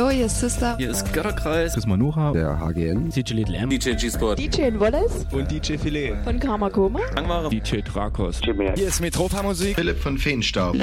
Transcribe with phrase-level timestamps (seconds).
[0.00, 0.78] Hallo, hier ist Sister.
[0.78, 1.74] Hier ist Götterkreis.
[1.74, 2.32] Hier ist Manuha.
[2.32, 3.10] Der HGN.
[3.10, 3.68] DJ Little M.
[3.68, 4.38] DJ G-Sport.
[4.38, 5.26] DJ Wallace.
[5.30, 6.14] Und DJ Filet.
[6.24, 7.00] Von Karma Koma.
[7.16, 7.50] Angmare.
[7.50, 8.40] DJ Drakos.
[8.42, 9.74] Hier ist Metropa Musik.
[9.74, 10.74] Philipp von Feenstaub.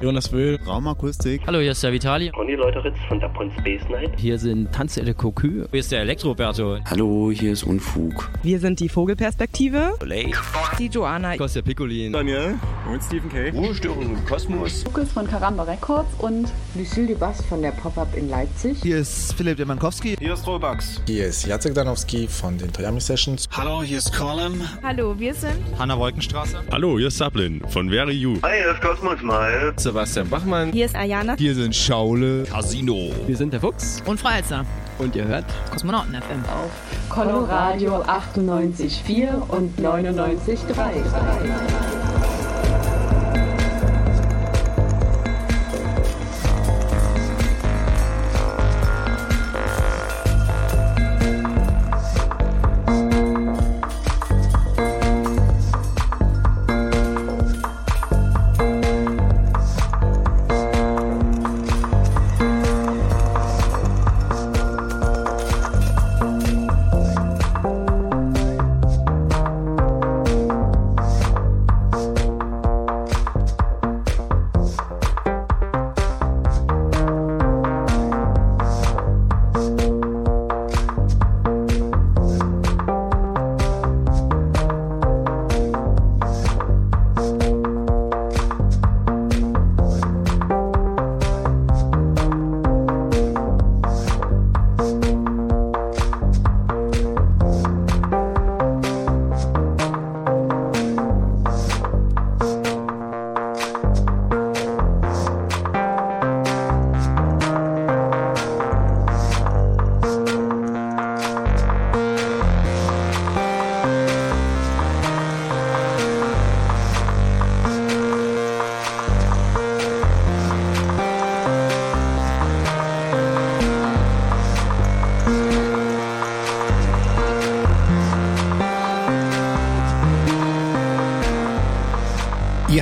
[0.00, 0.58] Jonas Wöhl.
[0.66, 1.42] Raumakustik.
[1.46, 2.30] Hallo, hier ist der Vitali.
[2.30, 4.12] Conny Leuteritz von Dapon Space Night.
[4.16, 5.66] Hier sind Tanzelle Cocu.
[5.70, 6.78] Hier ist der Elektroberto.
[6.88, 8.30] Hallo, hier ist Unfug.
[8.42, 9.96] Wir sind die Vogelperspektive.
[10.00, 10.32] Blake.
[10.78, 11.36] Die Joanna.
[11.36, 12.14] Kostja Piccolin.
[12.14, 12.54] Daniel.
[12.90, 13.48] Und Stephen K.
[13.50, 14.84] Ruhestörung im Kosmos.
[14.84, 18.76] Lukas von Karamba Records und Lucille Dubas von der Pop-Up in Leipzig.
[18.82, 20.16] Hier ist Philipp Demankowski.
[20.18, 21.00] Hier ist Robax.
[21.06, 23.48] Hier ist Jacek Danowski von den Toyami Sessions.
[23.52, 24.60] Hallo, hier ist Colin.
[24.82, 26.62] Hallo, wir sind Hanna Wolkenstraße.
[26.70, 28.36] Hallo, hier ist Sablin von Very You.
[28.42, 29.72] Hi, hier ist Cosmos Mal.
[29.76, 30.70] Sebastian Bachmann.
[30.72, 31.36] Hier ist Ayana.
[31.38, 32.44] Hier sind Schaule.
[32.44, 33.12] Casino.
[33.26, 34.02] Wir sind der Fuchs.
[34.04, 34.66] Und Freizer.
[34.98, 36.44] Und ihr hört Kosmonauten FM.
[36.44, 36.70] Auf
[37.08, 41.93] Coloradio 98,4 und 99,3.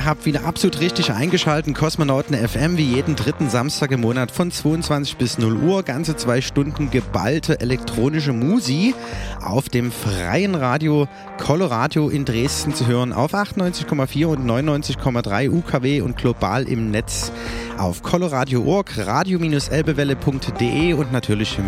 [0.03, 1.73] Ihr habt wieder absolut richtig eingeschalten.
[1.73, 5.83] Kosmonauten FM wie jeden dritten Samstag im Monat von 22 bis 0 Uhr.
[5.83, 8.93] Ganze zwei Stunden geballte elektronische Musi
[9.41, 16.17] auf dem freien Radio Coloradio in Dresden zu hören auf 98,4 und 99,3 UKW und
[16.17, 17.31] global im Netz
[17.77, 21.59] auf coloradio.org, radio-elbewelle.de und natürlich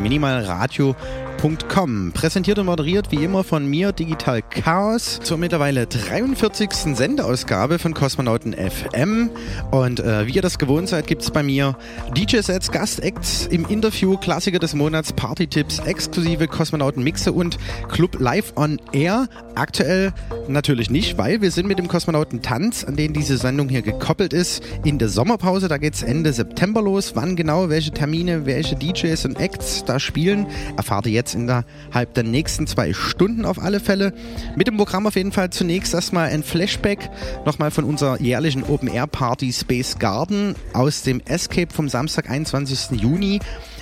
[1.45, 2.11] minimalradio.com.
[2.13, 6.95] Präsentiert und moderiert wie immer von mir Digital Chaos zur mittlerweile 43.
[6.95, 9.29] Sendeausgabe von Kosmonauten FM.
[9.71, 11.77] Und äh, wie ihr das gewohnt seid, gibt es bei mir
[12.15, 17.57] DJ-Sets, Gastacts im Interview, Klassiker des Monats, Party-Tipps, exklusive Kosmonauten-Mixe und
[17.89, 19.27] Club Live on Air.
[19.55, 20.13] Aktuell
[20.47, 24.63] natürlich nicht, weil wir sind mit dem Kosmonauten-Tanz, an den diese Sendung hier gekoppelt ist,
[24.83, 25.67] in der Sommerpause.
[25.67, 27.15] Da geht es Ende September los.
[27.15, 32.23] Wann genau, welche Termine, welche DJs und Acts da spielen, erfahrt ihr jetzt innerhalb der
[32.23, 34.13] nächsten zwei Stunden auf alle Fälle.
[34.55, 37.09] Mit dem Programm auf jeden Fall zunächst erstmal ein Flashback
[37.45, 42.99] nochmal von unserer jährlichen Open Air Party Space Garden aus dem Escape vom Samstag, 21.
[42.99, 43.39] Juni.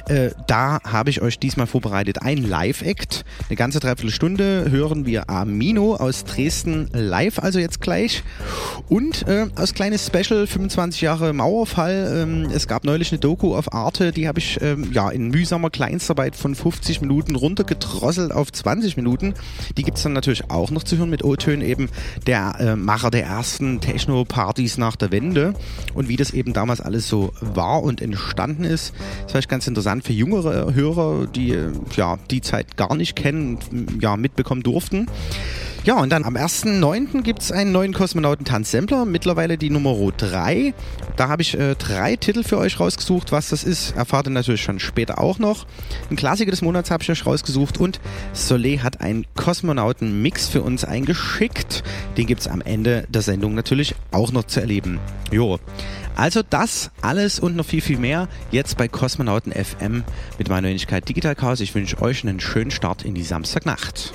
[0.10, 3.24] Äh, da habe ich euch diesmal vorbereitet ein Live-Act.
[3.48, 8.24] Eine ganze Dreiviertelstunde hören wir Amino aus Dresden live, also jetzt gleich.
[8.90, 12.24] Und äh, als kleines Special 25 Jahre Mauerfall.
[12.24, 15.70] Ähm, es gab neulich eine Doku auf Arte, die habe ich ähm, ja in mühsamer
[15.70, 19.34] Kleinstarbeit von 50 Minuten runtergedrosselt auf 20 Minuten.
[19.78, 21.90] Die gibt es dann natürlich auch noch zu hören mit O-Tönen eben
[22.28, 25.54] der äh, Macher der ersten Techno-Partys nach der Wende
[25.94, 28.94] und wie das eben damals alles so war und entstanden ist.
[28.94, 31.58] Das ist vielleicht ganz interessant für jüngere Hörer, die
[31.96, 33.60] ja die Zeit gar nicht kennen,
[34.02, 35.08] ja mitbekommen durften.
[35.86, 37.24] Ja, und dann am 1.9.
[37.24, 40.74] gibt es einen neuen Kosmonautentanz-Sampler, mittlerweile die Nummer 3.
[41.18, 43.34] Da habe ich äh, drei Titel für euch rausgesucht.
[43.34, 45.66] Was das ist, erfahrt ihr natürlich schon später auch noch.
[46.10, 48.00] Ein Klassiker des Monats habe ich euch rausgesucht und
[48.32, 51.84] Soleil hat einen Kosmonauten-Mix für uns eingeschickt.
[52.16, 55.02] Den gibt es am Ende der Sendung natürlich auch noch zu erleben.
[55.34, 55.60] Jo.
[56.16, 60.04] Also das alles und noch viel, viel mehr jetzt bei Kosmonauten FM
[60.38, 61.60] mit meiner Wenigkeit Digital Chaos.
[61.60, 64.14] Ich wünsche euch einen schönen Start in die Samstagnacht.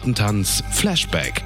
[0.00, 1.42] Kosmonautentanz Flashback.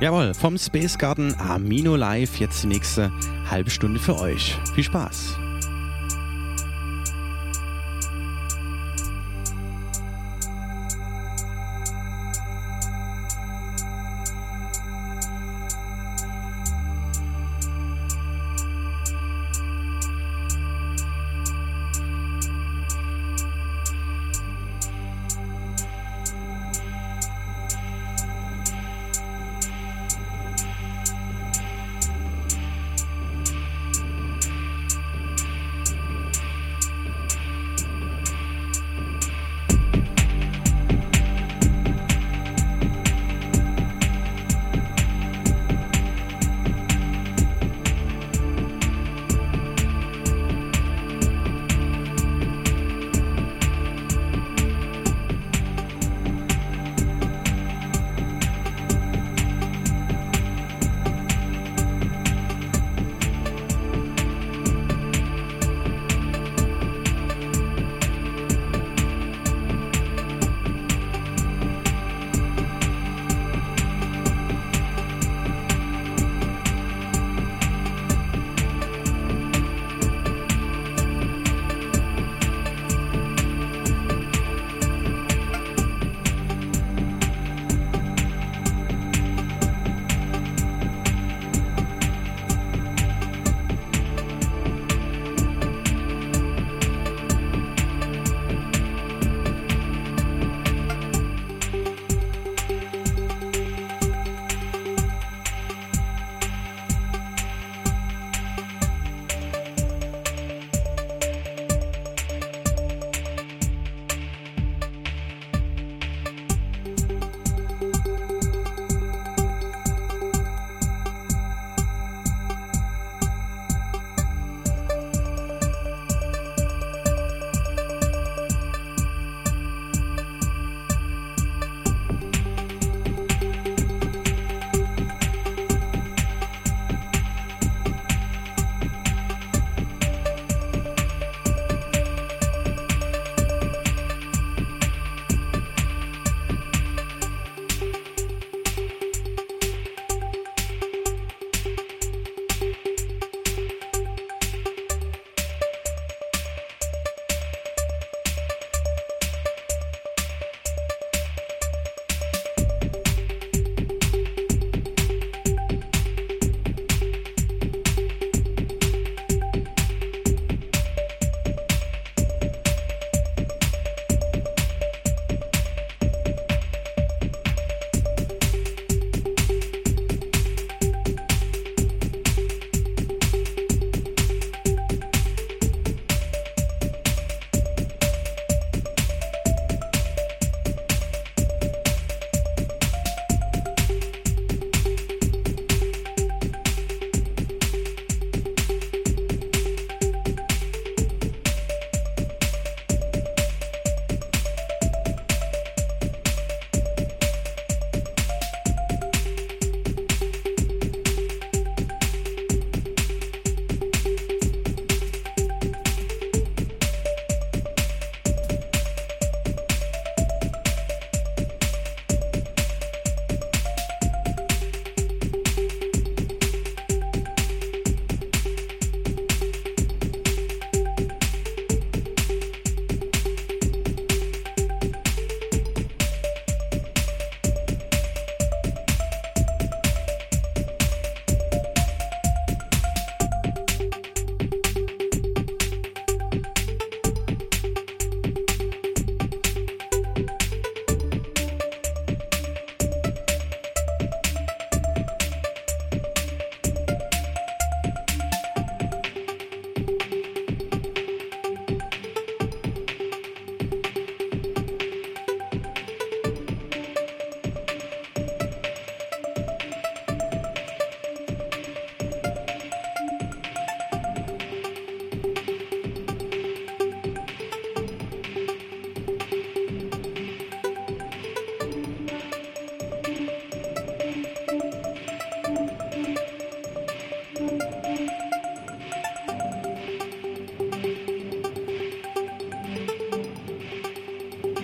[0.00, 3.12] Jawohl, vom Space Garden Amino Live jetzt die nächste
[3.50, 4.56] halbe Stunde für euch.
[4.74, 5.38] Viel Spaß.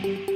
[0.02, 0.29] Bye.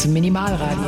[0.00, 0.79] Hörst Minimalradio.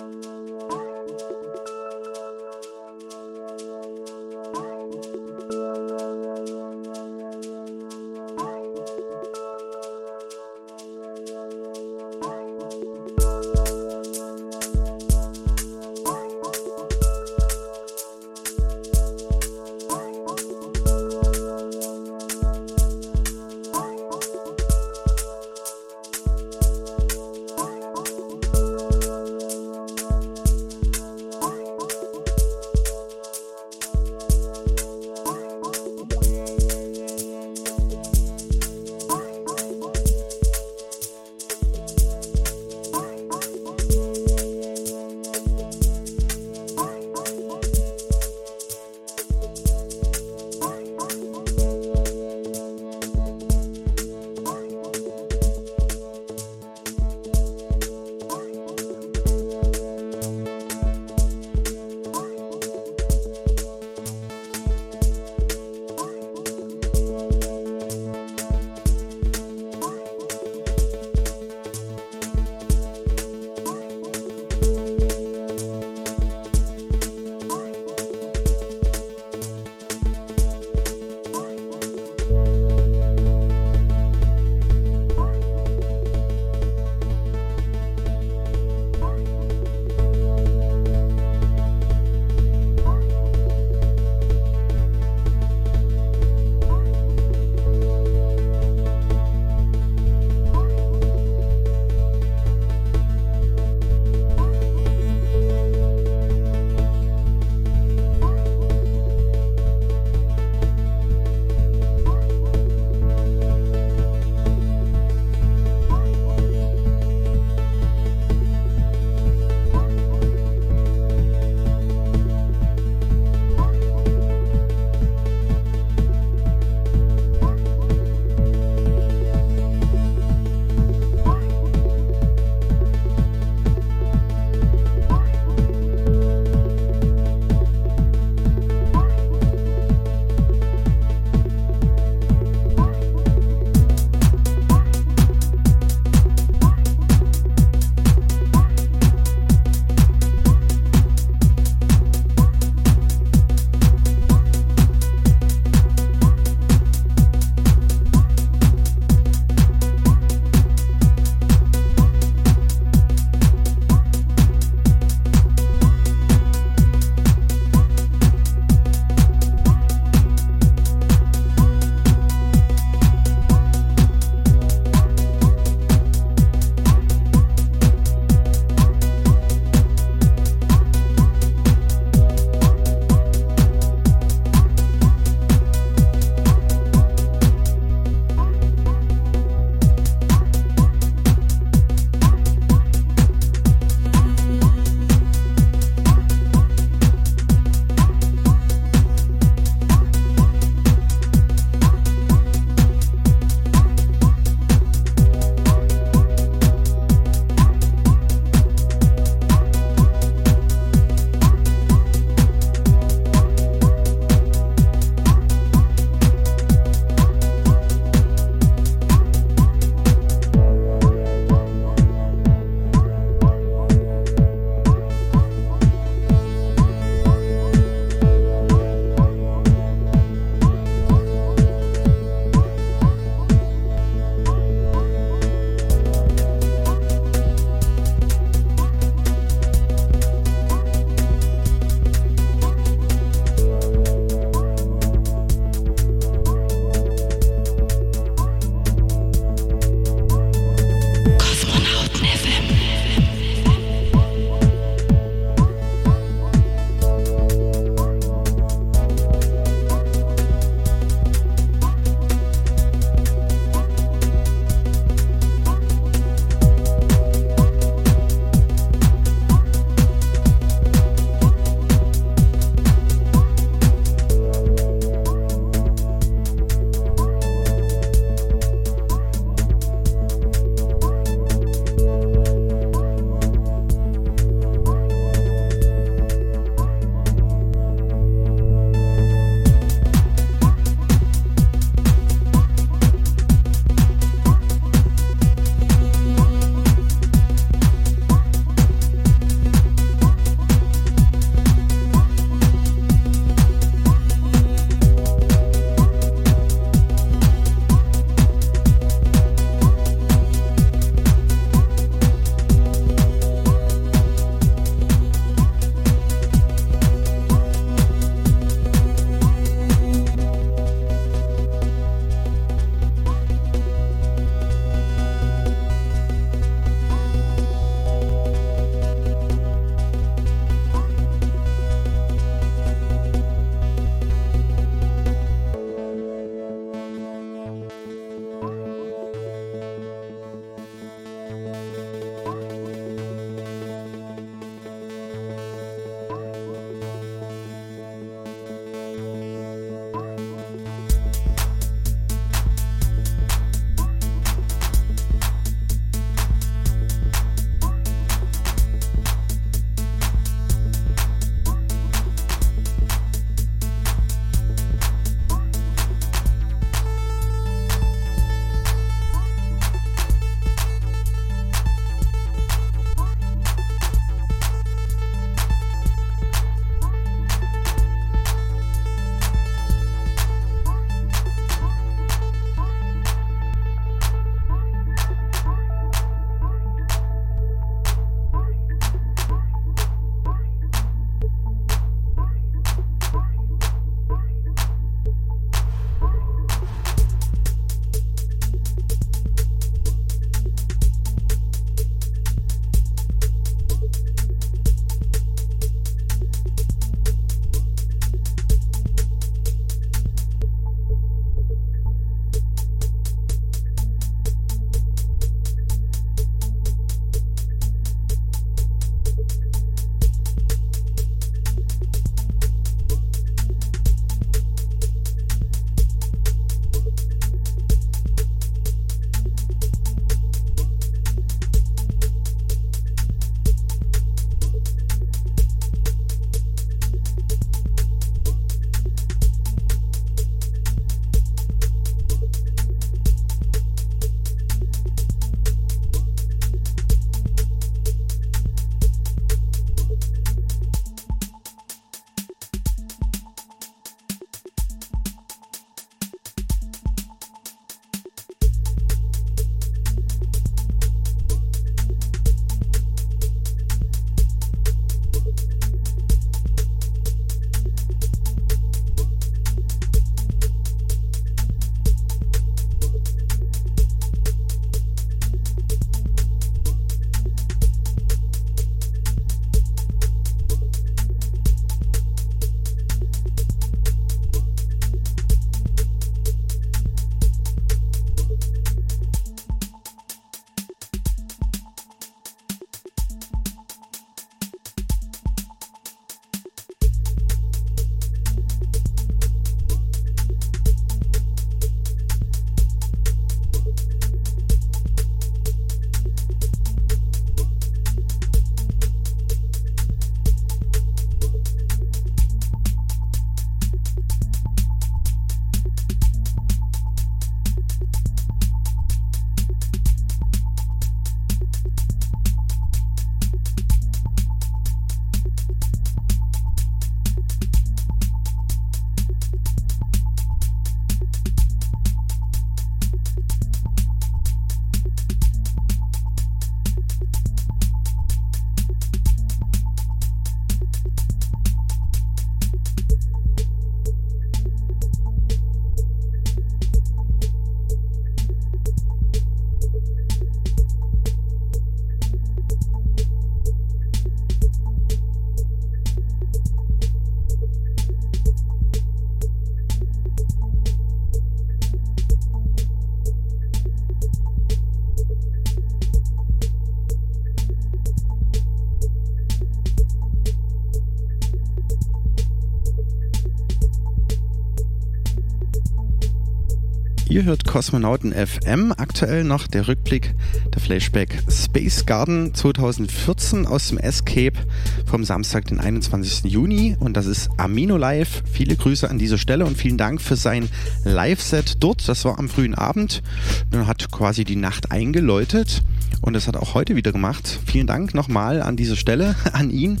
[577.32, 580.34] Ihr hört Kosmonauten FM, aktuell noch der Rückblick
[580.74, 584.58] der Flashback Space Garden 2014 aus dem Escape
[585.06, 586.52] vom Samstag, den 21.
[586.52, 588.42] Juni und das ist Amino Live.
[588.52, 590.68] Viele Grüße an dieser Stelle und vielen Dank für sein
[591.04, 592.06] Live-Set dort.
[592.06, 593.22] Das war am frühen Abend,
[593.70, 595.82] er hat quasi die Nacht eingeläutet
[596.22, 597.60] und das hat auch heute wieder gemacht.
[597.66, 600.00] Vielen Dank nochmal an dieser Stelle an ihn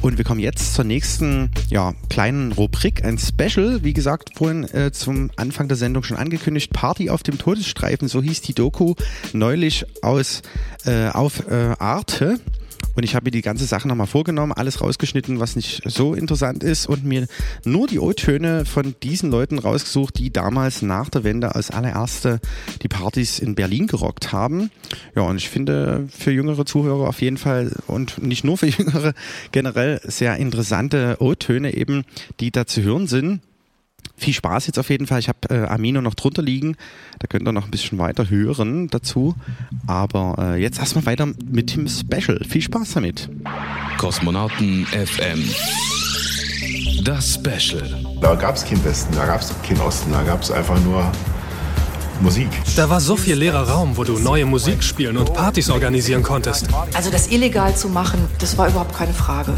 [0.00, 4.92] und wir kommen jetzt zur nächsten ja, kleinen Rubrik, ein Special, wie gesagt, vorhin äh,
[4.92, 8.94] zum Anfang der Sendung schon angekündigt, Party auf dem Todesstreifen, so hieß die Doku
[9.32, 10.42] neulich aus
[10.84, 12.38] äh, auf äh, Arte.
[12.94, 16.62] Und ich habe mir die ganze Sache nochmal vorgenommen, alles rausgeschnitten, was nicht so interessant
[16.62, 17.26] ist und mir
[17.64, 22.40] nur die O-Töne von diesen Leuten rausgesucht, die damals nach der Wende als allererste
[22.82, 24.70] die Partys in Berlin gerockt haben.
[25.14, 29.14] Ja, und ich finde für jüngere Zuhörer auf jeden Fall und nicht nur für jüngere
[29.52, 32.04] generell sehr interessante O-Töne eben,
[32.40, 33.40] die da zu hören sind.
[34.16, 35.18] Viel Spaß jetzt auf jeden Fall.
[35.18, 36.76] Ich habe äh, Amino noch drunter liegen.
[37.18, 39.34] Da könnt ihr noch ein bisschen weiter hören dazu.
[39.86, 42.40] Aber äh, jetzt erstmal weiter mit dem Special.
[42.48, 43.28] Viel Spaß damit.
[43.98, 45.42] Kosmonauten FM.
[47.04, 47.82] Das Special.
[48.20, 51.10] Da gab es keinen Westen, da gab es keinen Osten, da gab es einfach nur
[52.20, 52.48] Musik.
[52.76, 56.68] Da war so viel leerer Raum, wo du neue Musik spielen und Partys organisieren konntest.
[56.94, 59.52] Also das illegal zu machen, das war überhaupt keine Frage.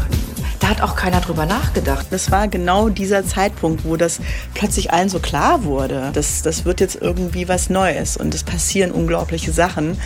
[0.59, 2.07] Da hat auch keiner drüber nachgedacht.
[2.09, 4.19] Das war genau dieser Zeitpunkt, wo das
[4.53, 6.11] plötzlich allen so klar wurde.
[6.13, 9.97] Das, das wird jetzt irgendwie was Neues und es passieren unglaubliche Sachen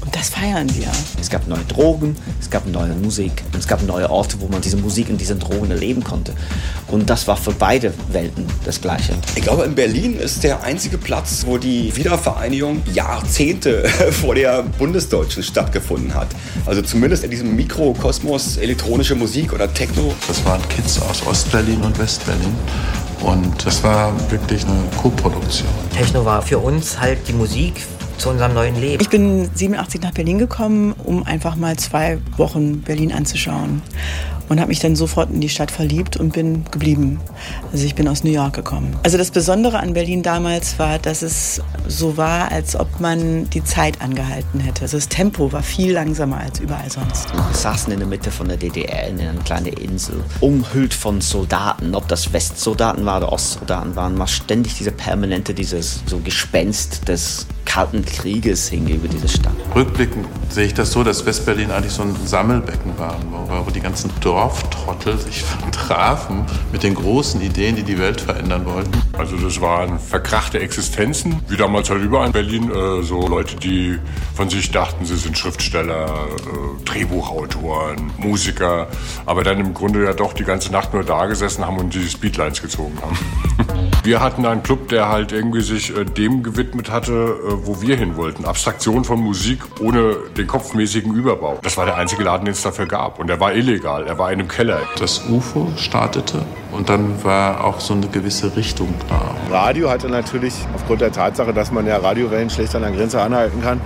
[0.00, 0.88] und das feiern wir.
[1.20, 4.62] Es gab neue Drogen, es gab neue Musik und es gab neue Orte, wo man
[4.62, 6.32] diese Musik und diese Drogen erleben konnte.
[6.86, 9.14] Und das war für beide Welten das Gleiche.
[9.34, 15.42] Ich glaube, in Berlin ist der einzige Platz, wo die Wiedervereinigung Jahrzehnte vor der Bundesdeutschen
[15.42, 16.28] stattgefunden hat.
[16.64, 21.98] Also zumindest in diesem Mikrokosmos elektronische Musik oder Techno das waren Kids aus Ostberlin und
[21.98, 22.54] Westberlin.
[23.20, 25.68] Und das war wirklich eine Co-Produktion.
[25.94, 27.84] Techno war für uns halt die Musik
[28.18, 29.00] zu unserem neuen Leben.
[29.00, 33.82] Ich bin 87 nach Berlin gekommen, um einfach mal zwei Wochen Berlin anzuschauen
[34.48, 37.20] und habe mich dann sofort in die Stadt verliebt und bin geblieben.
[37.72, 38.96] Also ich bin aus New York gekommen.
[39.02, 43.64] Also das Besondere an Berlin damals war, dass es so war, als ob man die
[43.64, 44.82] Zeit angehalten hätte.
[44.82, 47.32] Also das Tempo war viel langsamer als überall sonst.
[47.32, 51.94] Wir saßen in der Mitte von der DDR in einer kleinen Insel, umhüllt von Soldaten.
[51.94, 57.46] Ob das Westsoldaten waren oder Ostsoldaten waren, war ständig diese permanente, dieses so Gespenst des
[57.64, 59.52] Kalten Krieges hing über diese Stadt.
[59.74, 63.18] Rückblickend sehe ich das so, dass Westberlin eigentlich so ein Sammelbecken war,
[63.66, 68.92] wo die ganzen Dorftrottel sich trafen mit den großen Ideen, die die Welt verändern wollten.
[69.14, 73.98] Also das waren verkrachte Existenzen, wie damals halt überall in Berlin, äh, so Leute, die
[74.36, 78.86] von sich dachten, sie sind Schriftsteller, äh, Drehbuchautoren, Musiker,
[79.26, 82.08] aber dann im Grunde ja doch die ganze Nacht nur da gesessen haben und die
[82.08, 83.18] Speedlines gezogen haben.
[84.04, 87.96] Wir hatten einen Club, der halt irgendwie sich äh, dem gewidmet hatte, äh, wo wir
[87.96, 88.44] hin wollten.
[88.44, 91.58] Abstraktion von Musik ohne den kopfmäßigen Überbau.
[91.62, 93.18] Das war der einzige Laden, den es dafür gab.
[93.18, 94.06] Und der war illegal.
[94.06, 94.80] Er war in einem Keller.
[94.98, 99.34] Das UFO startete und dann war auch so eine gewisse Richtung klar.
[99.50, 103.62] Radio hatte natürlich aufgrund der Tatsache, dass man ja Radiowellen schlecht an der Grenze anhalten
[103.62, 103.80] kann,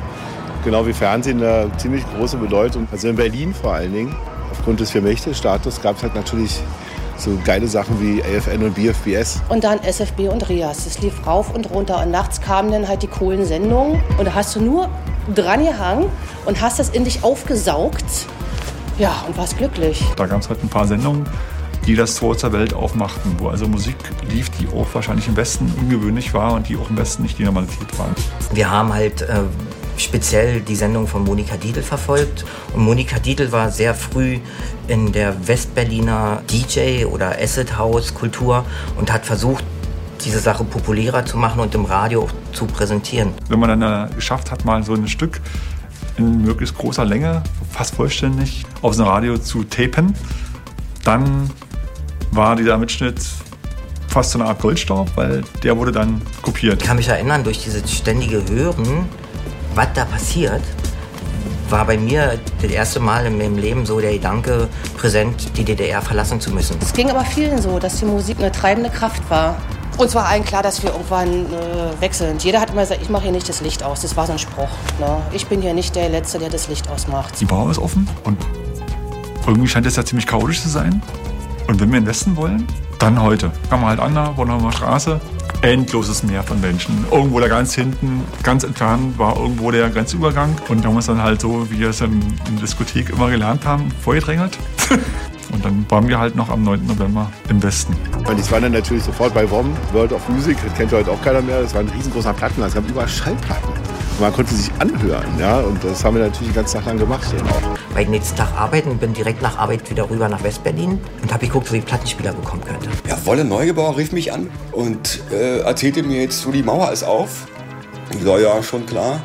[0.65, 2.89] genau wie Fernsehen eine ziemlich große Bedeutung.
[2.91, 4.15] Also in Berlin vor allen Dingen,
[4.51, 6.61] aufgrund des Vier-Mächte-Status, gab es halt natürlich
[7.17, 9.41] so geile Sachen wie AFN und BFBS.
[9.49, 10.85] Und dann SFB und Rias.
[10.85, 12.03] Das lief rauf und runter.
[12.03, 14.01] Und nachts kamen dann halt die coolen Sendungen.
[14.19, 14.89] Und da hast du nur
[15.35, 16.07] dran gehangen
[16.47, 18.05] und hast das in dich aufgesaugt.
[18.99, 20.05] Ja, und warst glücklich.
[20.17, 21.27] Da gab es halt ein paar Sendungen,
[21.87, 23.97] die das Tor zur Welt aufmachten, wo also Musik
[24.31, 27.45] lief, die auch wahrscheinlich im Westen ungewöhnlich war und die auch im Westen nicht die
[27.45, 28.11] Normalität war.
[28.53, 29.41] Wir haben halt äh,
[29.97, 32.45] speziell die Sendung von Monika Diedl verfolgt.
[32.75, 34.39] Und Monika Diedl war sehr früh
[34.89, 38.65] in der Westberliner DJ- oder Acid-House-Kultur
[38.99, 39.65] und hat versucht,
[40.25, 43.33] diese Sache populärer zu machen und im Radio zu präsentieren.
[43.49, 45.41] Wenn man dann äh, geschafft hat, mal so ein Stück
[46.17, 50.15] in möglichst großer Länge, fast vollständig, auf einem Radio zu tapen,
[51.05, 51.51] dann
[52.31, 53.21] war dieser Mitschnitt
[54.09, 56.83] fast so eine Art Goldstaub, weil der wurde dann kopiert.
[56.83, 59.07] Ich kann mich erinnern, durch dieses ständige Hören,
[59.75, 60.63] was da passiert,
[61.71, 66.03] war bei mir das erste Mal in meinem Leben so der Gedanke präsent, die DDR
[66.03, 66.77] verlassen zu müssen.
[66.83, 69.57] Es ging aber vielen so, dass die Musik eine treibende Kraft war.
[69.99, 72.39] Uns war allen klar, dass wir irgendwann äh, wechseln.
[72.39, 74.01] Jeder hat immer gesagt, ich mache hier nicht das Licht aus.
[74.01, 74.71] Das war so ein Spruch.
[74.99, 75.19] Ne?
[75.33, 77.39] Ich bin hier nicht der Letzte, der das Licht ausmacht.
[77.41, 78.39] Die Bar ist offen und
[79.47, 81.03] irgendwie scheint es ja ziemlich chaotisch zu sein.
[81.69, 82.67] Und wenn wir in den Westen wollen,
[82.99, 83.51] dann heute.
[83.69, 85.21] Kann man halt an der Bornholmer Straße,
[85.63, 87.05] endloses Meer von Menschen.
[87.11, 90.57] Irgendwo da ganz hinten, ganz entfernt war irgendwo der Grenzübergang.
[90.69, 93.11] Und da haben wir uns dann halt so, wie wir es in, in der Diskothek
[93.11, 94.59] immer gelernt haben, vorgedrängelt.
[95.53, 96.87] Und dann waren wir halt noch am 9.
[96.87, 97.95] November im Westen.
[98.27, 101.21] Und ich war dann natürlich sofort bei WOM, World of Music, das kennt heute auch
[101.23, 101.61] keiner mehr.
[101.61, 103.69] Das war ein riesengroßer Platten, es gab überall Schallplatten.
[103.69, 106.99] Und man konnte sich anhören, ja, und das haben wir natürlich den ganzen Tag lang
[106.99, 107.27] gemacht.
[107.33, 107.95] Eben auch.
[107.95, 111.47] Weil ich nächsten Tag arbeiten, bin direkt nach Arbeit wieder rüber nach Westberlin und habe
[111.47, 112.89] geguckt, wo ich Plattenspieler bekommen könnte.
[113.07, 117.03] Ja, Wolle Neugebauer rief mich an und äh, erzählte mir jetzt, so die Mauer ist
[117.05, 117.47] auf.
[118.11, 119.21] Ich sag, ja, schon klar.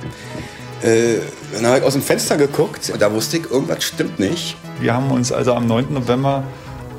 [0.82, 1.18] Äh,
[1.54, 4.58] dann habe ich aus dem Fenster geguckt und da wusste ich, irgendwas stimmt nicht.
[4.80, 5.94] Wir haben uns also am 9.
[5.94, 6.44] November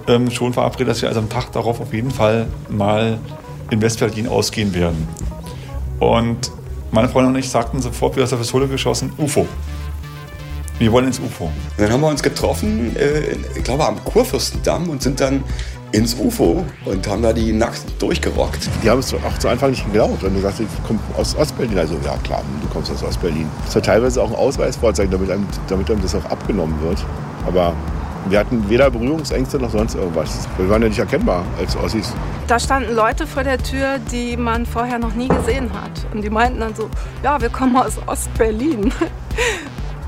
[0.07, 3.19] ähm, schon verabredet, dass wir also am Tag darauf auf jeden Fall mal
[3.71, 5.07] in Westberlin ausgehen werden.
[6.01, 6.51] Und
[6.91, 9.47] meine Freundin und ich sagten sofort, wie aus der Pistole geschossen, UFO.
[10.79, 11.51] Wir wollen ins UFO.
[11.77, 15.43] Dann haben wir uns getroffen, äh, ich glaube am Kurfürstendamm und sind dann
[15.93, 18.69] ins UFO und haben da die nackt durchgerockt.
[18.83, 20.23] Die haben es auch zu Anfang nicht geglaubt.
[20.23, 21.79] Und du sagst, ich komme aus Ostberlin.
[21.79, 23.49] Also, ja klar, du kommst aus Ostberlin.
[23.65, 27.05] Das war teilweise auch ein Ausweisvorzeichen, damit einem, damit einem das auch abgenommen wird.
[27.47, 27.75] Aber
[28.29, 30.47] wir hatten weder Berührungsängste noch sonst irgendwas.
[30.59, 32.13] Wir waren ja nicht erkennbar als Ossis.
[32.47, 36.07] Da standen Leute vor der Tür, die man vorher noch nie gesehen hat.
[36.13, 36.91] Und die meinten dann so,
[37.23, 38.93] ja, wir kommen aus Ostberlin.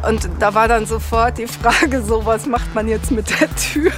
[0.06, 3.92] Und da war dann sofort die Frage so, was macht man jetzt mit der Tür?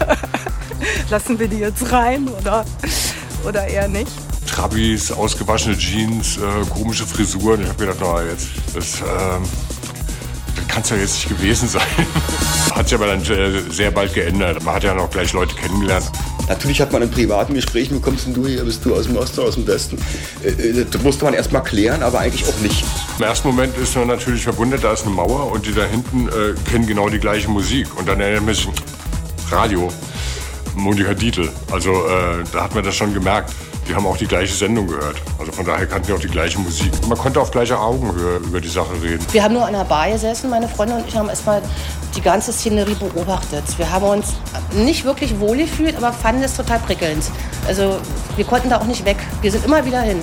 [1.10, 2.64] Lassen wir die jetzt rein oder,
[3.46, 4.10] oder eher nicht?
[4.46, 7.62] Trabis, ausgewaschene Jeans, äh, komische Frisuren.
[7.62, 9.42] Ich habe gedacht, na jetzt, das, ähm,
[10.56, 11.82] das kann es ja jetzt nicht gewesen sein.
[12.74, 14.62] Hat sich aber dann äh, sehr bald geändert.
[14.64, 16.10] Man hat ja noch gleich Leute kennengelernt.
[16.48, 18.64] Natürlich hat man in privaten Gesprächen, wo kommst denn du hier?
[18.64, 19.98] Bist du aus dem Osten aus dem Westen?
[20.42, 22.84] Äh, Das musste man erst mal klären, aber eigentlich auch nicht.
[23.18, 26.28] Im ersten Moment ist man natürlich verwundert, da ist eine Mauer und die da hinten
[26.28, 27.86] äh, kennen genau die gleiche Musik.
[27.98, 28.68] Und dann erinnert man sich,
[29.50, 29.88] Radio,
[30.74, 31.48] Monika Dietl.
[31.70, 33.52] Also äh, da hat man das schon gemerkt.
[33.88, 35.16] Die haben auch die gleiche Sendung gehört.
[35.38, 36.92] Also von daher kannten die auch die gleiche Musik.
[37.08, 39.24] Man konnte auf gleicher Augenhöhe über die Sache reden.
[39.32, 41.62] Wir haben nur an der Bar gesessen, meine Freundin und ich haben erstmal
[42.16, 43.64] die ganze Szenerie beobachtet.
[43.76, 44.34] Wir haben uns
[44.74, 47.24] nicht wirklich wohl gefühlt, aber fanden es total prickelnd.
[47.66, 47.98] Also
[48.36, 49.16] wir konnten da auch nicht weg.
[49.40, 50.22] Wir sind immer wieder hin.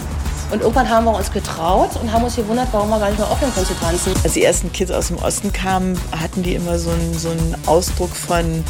[0.52, 3.30] Und irgendwann haben wir uns getraut und haben uns gewundert, warum wir gar nicht mehr
[3.30, 4.14] aufhören können zu tanzen.
[4.24, 7.56] Als die ersten Kids aus dem Osten kamen, hatten die immer so einen, so einen
[7.68, 8.64] Ausdruck von,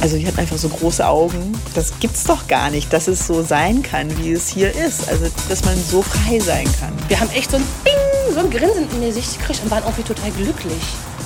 [0.00, 1.58] also die hatten einfach so große Augen.
[1.74, 5.08] Das gibt's doch gar nicht, dass es so sein kann, wie es hier ist.
[5.08, 6.92] Also, dass man so frei sein kann.
[7.08, 9.84] Wir haben echt so ein Bing, so ein Grinsen in die Sicht gekriegt und waren
[9.84, 10.82] irgendwie total glücklich.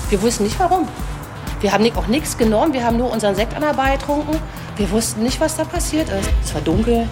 [0.08, 0.88] Wir wussten nicht warum.
[1.60, 4.38] Wir haben auch nichts genommen, wir haben nur unseren Sekt an der Bar getrunken.
[4.76, 6.30] Wir wussten nicht, was da passiert ist.
[6.42, 7.06] Es war dunkel,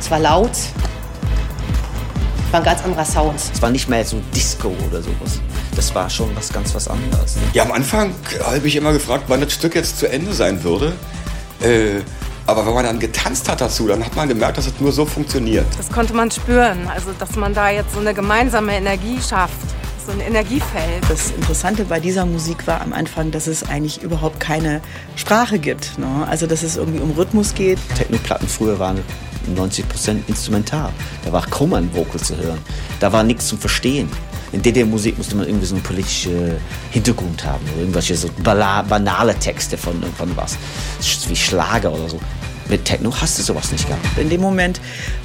[0.00, 3.40] es war laut, es war ein ganz anderer Sound.
[3.52, 5.40] Es war nicht mehr so Disco oder sowas.
[5.76, 7.36] Das war schon was ganz was anderes.
[7.52, 8.12] Ja, am Anfang
[8.44, 10.92] habe ich immer gefragt, wann das Stück jetzt zu Ende sein würde.
[11.60, 12.00] Äh,
[12.46, 15.06] aber wenn man dann getanzt hat dazu, dann hat man gemerkt, dass es nur so
[15.06, 15.66] funktioniert.
[15.76, 19.54] Das konnte man spüren, also dass man da jetzt so eine gemeinsame Energie schafft,
[20.04, 21.08] so ein Energiefeld.
[21.08, 24.80] Das Interessante bei dieser Musik war am Anfang, dass es eigentlich überhaupt keine
[25.14, 25.98] Sprache gibt.
[25.98, 26.26] Ne?
[26.28, 27.78] Also dass es irgendwie um Rhythmus geht.
[27.94, 29.00] Technoplatten früher waren
[29.54, 30.90] 90% instrumental.
[31.24, 32.58] Da war kaum ein Vocal zu hören.
[32.98, 34.10] Da war nichts zum Verstehen.
[34.52, 36.56] In DDR-Musik musste man irgendwie so einen politischen
[36.90, 37.64] Hintergrund haben.
[37.72, 40.56] Oder irgendwelche so banale Texte von, von was.
[41.28, 42.20] Wie Schlager oder so.
[42.68, 44.06] Mit Techno hast du sowas nicht gehabt.
[44.16, 44.80] In dem Moment,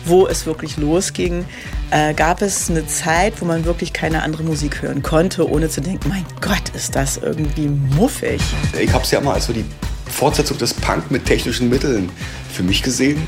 [0.06, 1.46] wo es wirklich losging,
[1.92, 5.80] äh, gab es eine Zeit, wo man wirklich keine andere Musik hören konnte, ohne zu
[5.80, 8.42] denken, mein Gott, ist das irgendwie muffig.
[8.80, 9.66] Ich habe es ja mal als so die
[10.08, 12.10] Fortsetzung des Punk mit technischen Mitteln
[12.52, 13.28] für mich gesehen.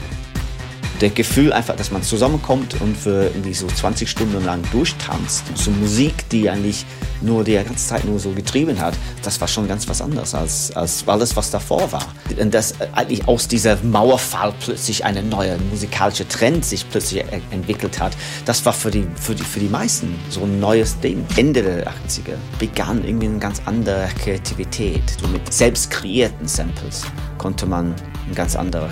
[1.02, 5.44] Der Gefühl einfach, dass man zusammenkommt und für irgendwie so 20 Stunden lang durchtanzt.
[5.56, 6.86] So Musik, die eigentlich
[7.22, 10.76] nur die ganze Zeit nur so getrieben hat, das war schon ganz was anderes als,
[10.76, 12.08] als alles, was davor war.
[12.40, 18.00] Und dass eigentlich aus dieser Mauerfall plötzlich eine neue musikalische Trend sich plötzlich e- entwickelt
[18.00, 21.26] hat, das war für die, für die, für die meisten so ein neues Ding.
[21.36, 25.04] Ende der 80er begann irgendwie eine ganz andere Kreativität.
[25.22, 27.04] So mit selbst kreierten Samples
[27.38, 27.94] konnte man
[28.26, 28.90] eine ganz andere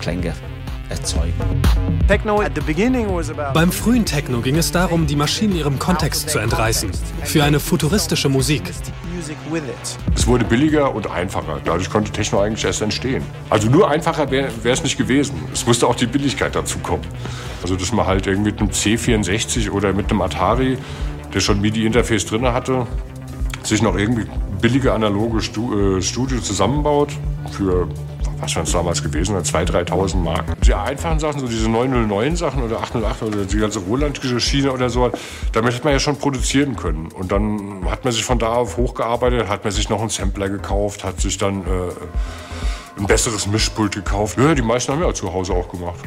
[0.00, 0.34] Klänge
[0.90, 1.34] erzeugen.
[3.54, 6.90] Beim frühen Techno ging es darum, die Maschinen ihrem Kontext zu entreißen.
[7.24, 8.62] Für eine futuristische Musik.
[10.14, 11.60] Es wurde billiger und einfacher.
[11.64, 13.22] Dadurch konnte Techno eigentlich erst entstehen.
[13.50, 15.34] Also nur einfacher wäre es nicht gewesen.
[15.52, 17.04] Es musste auch die Billigkeit dazu kommen.
[17.62, 20.78] Also dass man halt irgendwie mit einem C64 oder mit einem Atari,
[21.34, 22.86] der schon MIDI-Interface drin hatte,
[23.62, 24.26] sich noch irgendwie
[24.60, 27.10] billige analoge äh, Studio zusammenbaut
[27.50, 27.88] für
[28.38, 30.44] was waren es damals gewesen, 2.000, 3.000 Mark.
[30.62, 34.90] Die einfachen Sachen, so diese 909 Sachen oder 808 oder die ganze Roland-Schiene Schiene oder
[34.90, 35.10] so,
[35.52, 37.08] damit hat man ja schon produzieren können.
[37.12, 40.48] Und dann hat man sich von da auf hochgearbeitet, hat man sich noch einen Sampler
[40.48, 44.38] gekauft, hat sich dann äh, ein besseres Mischpult gekauft.
[44.38, 46.00] Ja, die meisten haben ja zu Hause auch gemacht.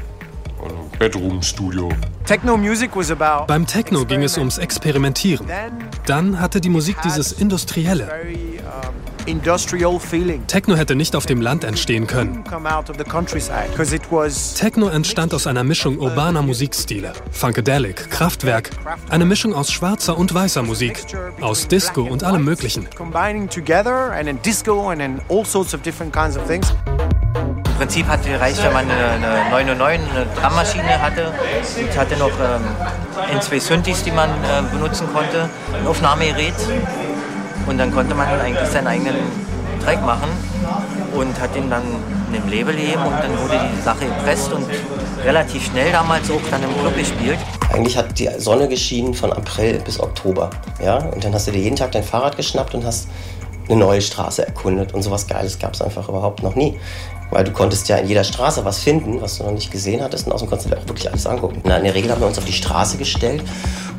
[0.61, 1.89] Also Bedroom-Studio.
[3.47, 5.47] Beim Techno ging es ums Experimentieren.
[6.05, 8.09] Dann hatte die Musik dieses Industrielle.
[9.29, 10.45] Industrial feeling.
[10.47, 12.43] Techno hätte nicht auf dem Land entstehen können.
[14.55, 17.13] Techno entstand aus einer Mischung urbaner Musikstile.
[17.31, 18.69] Funkadelic, Kraftwerk,
[19.09, 21.03] eine Mischung aus schwarzer und weißer Musik,
[21.41, 22.87] aus Disco und allem Möglichen.
[22.95, 26.73] combining together and then disco and then all sorts of different kinds of things.
[27.65, 31.31] Im Prinzip hat gereicht, wenn man eine, eine 909, eine Drummaschine hatte.
[31.89, 32.61] Ich hatte noch ähm,
[33.31, 36.53] ein, zwei Synthes, die man äh, benutzen konnte, ein Aufnahmegerät.
[37.69, 39.15] Und dann konnte man eigentlich seinen eigenen
[39.83, 40.29] Track machen
[41.15, 41.83] und hat den dann
[42.29, 44.65] in einem Label gegeben und dann wurde die Sache gepresst und
[45.23, 47.37] relativ schnell damals auch dann im Club gespielt.
[47.71, 50.49] Eigentlich hat die Sonne geschienen von April bis Oktober.
[50.83, 50.97] Ja?
[50.97, 53.07] Und dann hast du dir jeden Tag dein Fahrrad geschnappt und hast
[53.67, 54.93] eine neue Straße erkundet.
[54.93, 56.79] Und sowas Geiles gab es einfach überhaupt noch nie.
[57.31, 60.25] Weil du konntest ja in jeder Straße was finden, was du noch nicht gesehen hattest.
[60.25, 61.61] Und außerdem konntest du dir auch wirklich alles angucken.
[61.63, 63.43] Na, in der Regel haben wir uns auf die Straße gestellt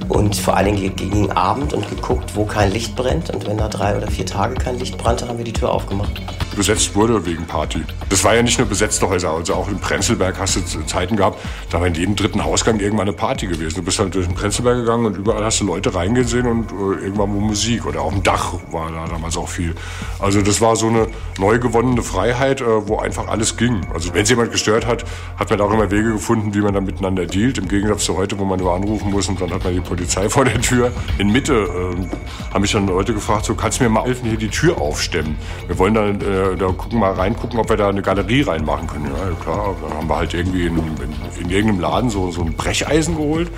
[0.08, 3.30] und vor allen Dingen gegen Abend und geguckt, wo kein Licht brennt.
[3.30, 6.20] Und wenn da drei oder vier Tage kein Licht brannte, haben wir die Tür aufgemacht.
[6.60, 7.82] Besetzt wurde wegen Party.
[8.10, 11.38] Das war ja nicht nur besetzte Häuser, also auch in Prenzlberg hast du Zeiten gehabt,
[11.70, 13.76] da war in jedem dritten Hausgang irgendwann eine Party gewesen.
[13.76, 17.04] Du bist halt durch den Prenzlberg gegangen und überall hast du Leute reingesehen und äh,
[17.04, 19.74] irgendwann wo Musik oder auf dem Dach war da damals auch viel.
[20.18, 21.06] Also das war so eine
[21.38, 23.80] neu gewonnene Freiheit, äh, wo einfach alles ging.
[23.94, 25.06] Also wenn es jemand gestört hat,
[25.38, 27.56] hat man da auch immer Wege gefunden, wie man dann miteinander dealt.
[27.56, 30.28] Im Gegensatz zu heute, wo man nur anrufen muss und dann hat man die Polizei
[30.28, 30.92] vor der Tür.
[31.16, 34.38] In Mitte äh, haben mich dann Leute gefragt, so kannst du mir mal helfen, hier
[34.38, 35.36] die Tür aufstemmen.
[35.66, 39.06] Wir wollen dann äh, da gucken, mal reingucken, ob wir da eine Galerie reinmachen können.
[39.06, 42.54] Ja, klar, dann haben wir halt irgendwie in, in, in irgendeinem Laden so, so ein
[42.54, 43.50] Brecheisen geholt.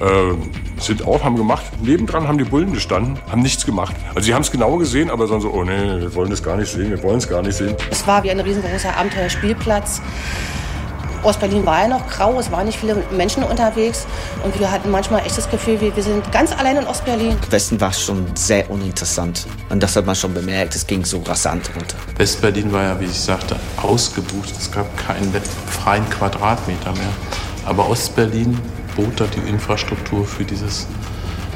[0.00, 1.64] Äh, sind auf, haben gemacht.
[1.82, 3.96] Nebendran haben die Bullen gestanden, haben nichts gemacht.
[4.14, 6.56] Also sie haben es genau gesehen, aber dann so, oh nee, wir wollen das gar
[6.56, 7.74] nicht sehen, wir wollen es gar nicht sehen.
[7.90, 10.00] Es war wie ein riesengroßer Abenteuerspielplatz.
[11.22, 14.06] Ostberlin war ja noch grau, es waren nicht viele Menschen unterwegs
[14.44, 17.36] und wir hatten manchmal echt das Gefühl, wir, wir sind ganz allein in Ostberlin.
[17.50, 19.46] Westen war schon sehr uninteressant.
[19.68, 21.96] Und das hat man schon bemerkt, es ging so rasant runter.
[22.16, 24.52] Westberlin war ja, wie ich sagte, ausgebucht.
[24.58, 25.32] Es gab keinen
[25.66, 27.12] freien Quadratmeter mehr.
[27.66, 28.58] Aber Ostberlin
[28.96, 30.86] bot da die Infrastruktur für, dieses,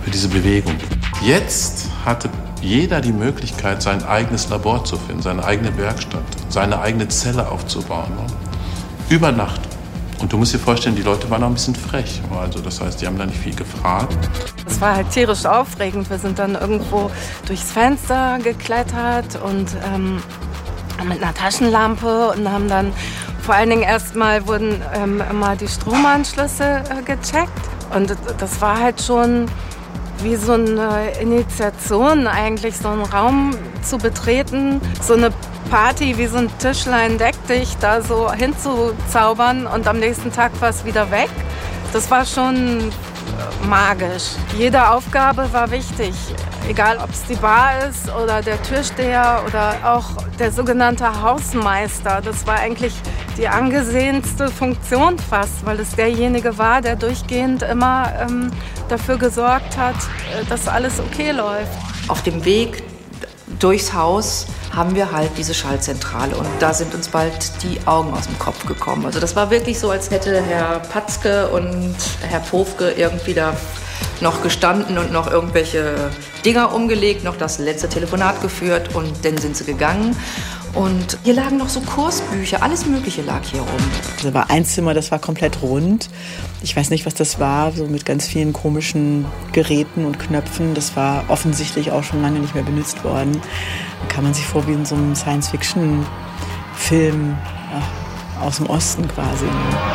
[0.04, 0.74] für diese Bewegung.
[1.22, 2.28] Jetzt hatte
[2.60, 8.12] jeder die Möglichkeit, sein eigenes Labor zu finden, seine eigene Werkstatt, seine eigene Zelle aufzubauen.
[9.12, 9.60] Über Nacht.
[10.22, 12.22] Und du musst dir vorstellen, die Leute waren auch ein bisschen frech.
[12.34, 14.16] Also das heißt, die haben da nicht viel gefragt.
[14.66, 16.08] Es war halt tierisch aufregend.
[16.08, 17.10] Wir sind dann irgendwo
[17.46, 20.22] durchs Fenster geklettert und ähm,
[21.06, 22.90] mit einer Taschenlampe und haben dann
[23.42, 27.50] vor allen Dingen erstmal wurden ähm, immer die Stromanschlüsse äh, gecheckt.
[27.94, 29.44] Und das war halt schon
[30.22, 35.30] wie so eine Initiation, eigentlich so einen Raum zu betreten, so eine
[35.70, 40.68] Party wie so ein Tischlein deck dich da so hinzuzaubern und am nächsten Tag war
[40.68, 41.30] es wieder weg.
[41.92, 42.90] Das war schon
[43.68, 44.34] magisch.
[44.58, 46.14] Jede Aufgabe war wichtig.
[46.68, 50.04] Egal, ob es die Bar ist oder der Türsteher oder auch
[50.38, 52.20] der sogenannte Hausmeister.
[52.22, 52.94] Das war eigentlich
[53.36, 58.50] die angesehenste Funktion fast, weil es derjenige war, der durchgehend immer ähm,
[58.88, 59.96] dafür gesorgt hat,
[60.48, 61.72] dass alles okay läuft.
[62.08, 62.82] Auf dem Weg
[63.58, 68.26] durchs Haus haben wir halt diese Schaltzentrale und da sind uns bald die Augen aus
[68.26, 69.04] dem Kopf gekommen.
[69.06, 73.54] Also das war wirklich so, als hätte Herr Patzke und Herr Pofke irgendwie da
[74.20, 75.94] noch gestanden und noch irgendwelche
[76.44, 80.16] Dinger umgelegt, noch das letzte Telefonat geführt und dann sind sie gegangen.
[80.74, 83.80] Und hier lagen noch so Kursbücher, alles Mögliche lag hier rum.
[84.22, 86.08] Da war ein Zimmer, das war komplett rund.
[86.62, 90.72] Ich weiß nicht, was das war, so mit ganz vielen komischen Geräten und Knöpfen.
[90.74, 93.38] Das war offensichtlich auch schon lange nicht mehr benutzt worden.
[94.00, 97.36] Da kann man sich vor wie in so einem Science-Fiction-Film
[98.42, 99.46] aus dem Osten quasi.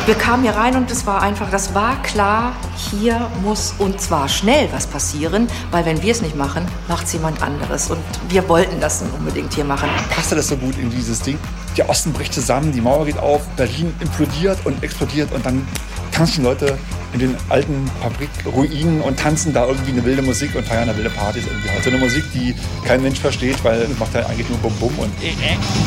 [0.06, 2.52] Wir kamen hier rein und es war einfach, das war klar,
[2.90, 7.12] hier muss und zwar schnell was passieren, weil wenn wir es nicht machen, macht es
[7.12, 7.90] jemand anderes.
[7.90, 9.88] Und wir wollten das unbedingt hier machen.
[10.10, 11.38] Passte das so gut in dieses Ding?
[11.76, 15.66] Der Osten bricht zusammen, die Mauer geht auf, Berlin implodiert und explodiert und dann
[16.10, 16.76] tanzen Leute
[17.12, 21.10] in den alten Fabrikruinen und tanzen da irgendwie eine wilde Musik und feiern eine wilde
[21.10, 21.82] Partys irgendwie halt.
[21.82, 22.54] So eine Musik, die
[22.84, 25.10] kein Mensch versteht, weil es macht halt eigentlich nur Bum Bum und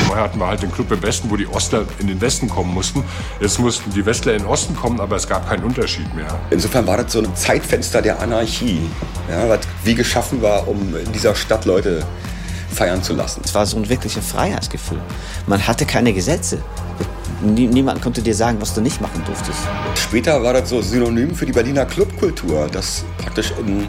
[0.06, 2.74] Vorher hatten wir halt den Club im Westen, wo die Ostler in den Westen kommen
[2.74, 3.04] mussten.
[3.40, 6.40] Jetzt mussten die Westler in den Osten kommen, aber es gab keinen Unterschied mehr.
[6.50, 8.80] Insofern war das so ein Zeitfenster der Anarchie,
[9.30, 12.04] ja, was wie geschaffen war, um in dieser Stadt Leute
[12.72, 13.42] feiern zu lassen.
[13.44, 15.00] Es war so ein wirkliches Freiheitsgefühl.
[15.46, 16.58] Man hatte keine Gesetze.
[17.42, 19.58] Niemand konnte dir sagen, was du nicht machen durftest.
[19.96, 23.88] Später war das so synonym für die Berliner Clubkultur, dass praktisch in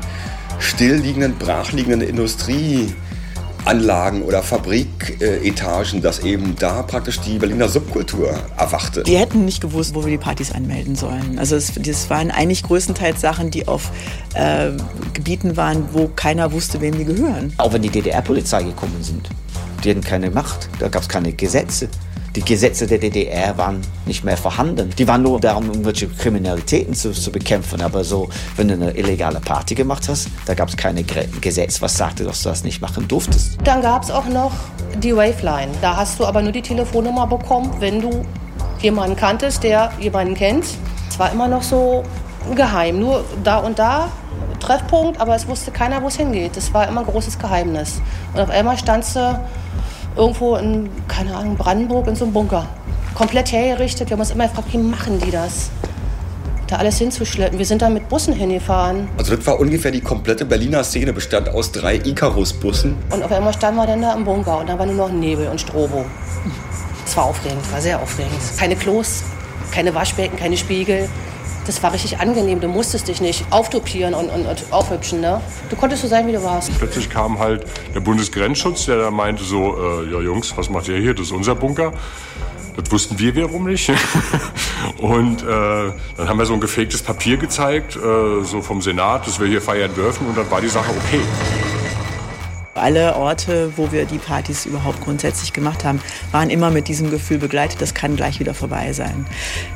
[0.60, 2.02] stillliegenden, brachliegenden
[3.64, 9.04] Industrieanlagen oder Fabriketagen, dass eben da praktisch die Berliner Subkultur erwachte.
[9.04, 11.40] Die hätten nicht gewusst, wo wir die Partys anmelden sollen.
[11.40, 13.92] Also es, das waren eigentlich größtenteils Sachen, die auf
[14.34, 14.72] äh,
[15.14, 17.54] Gebieten waren, wo keiner wusste, wem die gehören.
[17.58, 19.30] Auch wenn die DDR-Polizei gekommen sind.
[19.84, 21.90] Die hatten keine Macht, da gab es keine Gesetze.
[22.36, 24.90] Die Gesetze der DDR waren nicht mehr vorhanden.
[24.98, 27.82] Die waren nur darum, irgendwelche Kriminalitäten zu, zu bekämpfen.
[27.82, 31.96] Aber so, wenn du eine illegale Party gemacht hast, da gab es keine Gesetz, was
[31.96, 33.60] sagte, dass du das nicht machen durftest.
[33.64, 34.52] Dann gab es auch noch
[34.98, 35.72] die Waveline.
[35.82, 38.26] Da hast du aber nur die Telefonnummer bekommen, wenn du
[38.82, 40.66] jemanden kanntest, der jemanden kennt.
[41.10, 42.04] Es war immer noch so
[42.56, 43.00] geheim.
[43.00, 44.10] Nur da und da
[44.60, 46.58] Treffpunkt, aber es wusste keiner, wo es hingeht.
[46.58, 48.02] Das war immer ein großes Geheimnis.
[48.34, 49.40] Und auf einmal standst du
[50.16, 52.68] irgendwo in, keine Ahnung, Brandenburg in so einem Bunker.
[53.16, 54.10] Komplett hergerichtet.
[54.10, 55.70] Wir haben uns immer gefragt, wie machen die das?
[56.68, 57.60] Da alles hinzuschleppen.
[57.60, 59.08] Wir sind da mit Bussen hingefahren.
[59.18, 62.96] Also das war ungefähr die komplette Berliner Szene, bestand aus drei Icarus-Bussen.
[63.12, 65.48] Und auf einmal standen wir dann da im Bunker und da war nur noch Nebel
[65.48, 66.06] und Strobo.
[67.06, 68.34] Es war aufregend, war sehr aufregend.
[68.58, 69.24] Keine Klos,
[69.72, 71.10] keine Waschbecken, keine Spiegel.
[71.66, 72.60] Das war richtig angenehm.
[72.60, 75.22] Du musstest dich nicht auftopieren und, und, und aufhübschen.
[75.22, 75.42] Ne?
[75.70, 76.78] Du konntest so sein, wie du warst.
[76.78, 80.98] Plötzlich kam halt der Bundesgrenzschutz, der da meinte so, äh, ja Jungs, was macht ihr
[80.98, 81.14] hier?
[81.14, 81.94] Das ist unser Bunker.
[82.76, 83.90] Das wussten wir wiederum nicht.
[84.98, 89.40] und äh, dann haben wir so ein gefegtes Papier gezeigt, äh, so vom Senat, dass
[89.40, 90.28] wir hier feiern dürfen.
[90.28, 91.22] Und dann war die Sache okay.
[92.76, 96.02] Alle Orte, wo wir die Partys überhaupt grundsätzlich gemacht haben,
[96.32, 99.28] waren immer mit diesem Gefühl begleitet, das kann gleich wieder vorbei sein.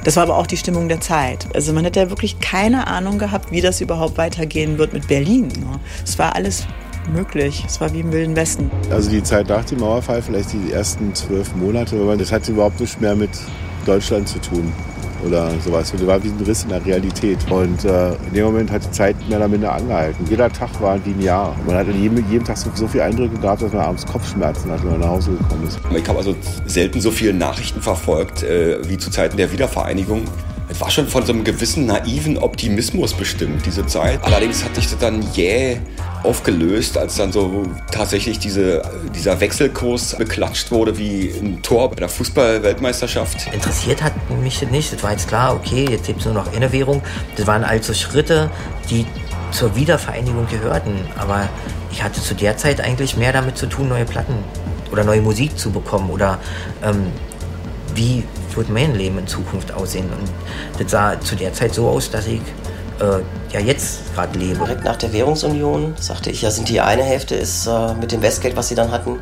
[0.04, 1.48] Das war aber auch die Stimmung der Zeit.
[1.54, 5.48] Also man hat ja wirklich keine Ahnung gehabt, wie das überhaupt weitergehen wird mit Berlin.
[6.04, 6.66] Es war alles
[7.14, 7.64] möglich.
[7.68, 8.72] Es war wie im Wilden Westen.
[8.90, 13.00] Also die Zeit nach dem Mauerfall, vielleicht die ersten zwölf Monate, das hatte überhaupt nichts
[13.00, 13.30] mehr mit
[13.86, 14.74] Deutschland zu tun
[15.26, 15.92] oder sowas.
[15.92, 17.40] Und das war wie ein Riss in der Realität.
[17.50, 20.26] Und äh, in dem Moment hat die Zeit mehr oder minder angehalten.
[20.30, 21.56] Jeder Tag war linear.
[21.66, 24.72] Man hat an jedem, jedem Tag so, so viele Eindrücke gehabt, dass man abends Kopfschmerzen
[24.72, 25.80] hatte, wenn man nach Hause gekommen ist.
[25.96, 30.24] Ich habe also selten so viele Nachrichten verfolgt äh, wie zu Zeiten der Wiedervereinigung.
[30.70, 34.22] Es war schon von so einem gewissen naiven Optimismus bestimmt, diese Zeit.
[34.24, 35.78] Allerdings hat sich das dann jäh
[36.24, 38.82] aufgelöst, als dann so tatsächlich diese,
[39.16, 43.48] dieser Wechselkurs beklatscht wurde wie ein Tor bei der Fußball-Weltmeisterschaft.
[43.54, 44.92] Interessiert hat mich das nicht.
[44.92, 47.02] Das war jetzt klar, okay, jetzt gibt es nur noch eine Währung.
[47.38, 48.52] Das waren also Schritte,
[48.90, 49.06] die
[49.52, 51.00] zur Wiedervereinigung gehörten.
[51.18, 51.48] Aber
[51.92, 54.36] ich hatte zu der Zeit eigentlich mehr damit zu tun, neue Platten
[54.92, 56.40] oder neue Musik zu bekommen oder
[56.84, 57.08] ähm,
[57.96, 58.24] wie
[58.58, 60.06] wird mein Leben in Zukunft aussehen.
[60.06, 62.42] Und das sah zu der Zeit so aus, dass ich
[63.00, 63.20] äh,
[63.54, 64.60] ja jetzt gerade lebe.
[64.66, 68.22] Direkt nach der Währungsunion sagte ich, ja, sind die eine Hälfte ist äh, mit dem
[68.22, 69.20] Westgeld, was sie dann hatten,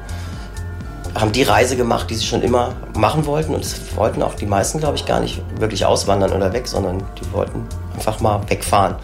[1.14, 3.54] haben die Reise gemacht, die sie schon immer machen wollten.
[3.54, 7.04] Und es wollten auch die meisten, glaube ich, gar nicht wirklich auswandern oder weg, sondern
[7.20, 8.96] die wollten einfach mal wegfahren.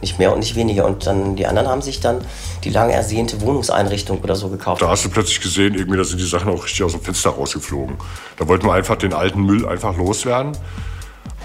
[0.00, 0.86] Nicht mehr und nicht weniger.
[0.86, 2.18] Und dann die anderen haben sich dann
[2.64, 4.82] die lang ersehnte Wohnungseinrichtung oder so gekauft.
[4.82, 7.30] Da hast du plötzlich gesehen, irgendwie, da sind die Sachen auch richtig aus dem Fenster
[7.30, 7.96] rausgeflogen.
[8.38, 10.52] Da wollten wir einfach den alten Müll einfach loswerden.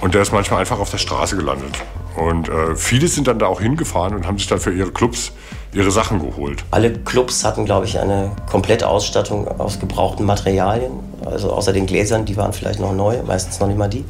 [0.02, 1.74] Und der ist manchmal einfach auf der Straße gelandet.
[2.16, 5.32] Und äh, viele sind dann da auch hingefahren und haben sich dann für ihre Clubs
[5.74, 6.64] ihre Sachen geholt.
[6.72, 10.94] Alle Clubs hatten, glaube ich, eine komplette Ausstattung aus gebrauchten Materialien.
[11.26, 14.06] Also außer den Gläsern, die waren vielleicht noch neu, meistens noch nicht mal die.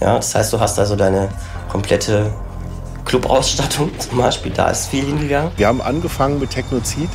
[0.00, 1.28] Ja, das heißt, du hast also deine
[1.68, 2.32] komplette
[3.06, 5.50] Clubausstattung zum Beispiel, da ist viel hingegangen.
[5.56, 7.08] Wir haben angefangen mit Technozid,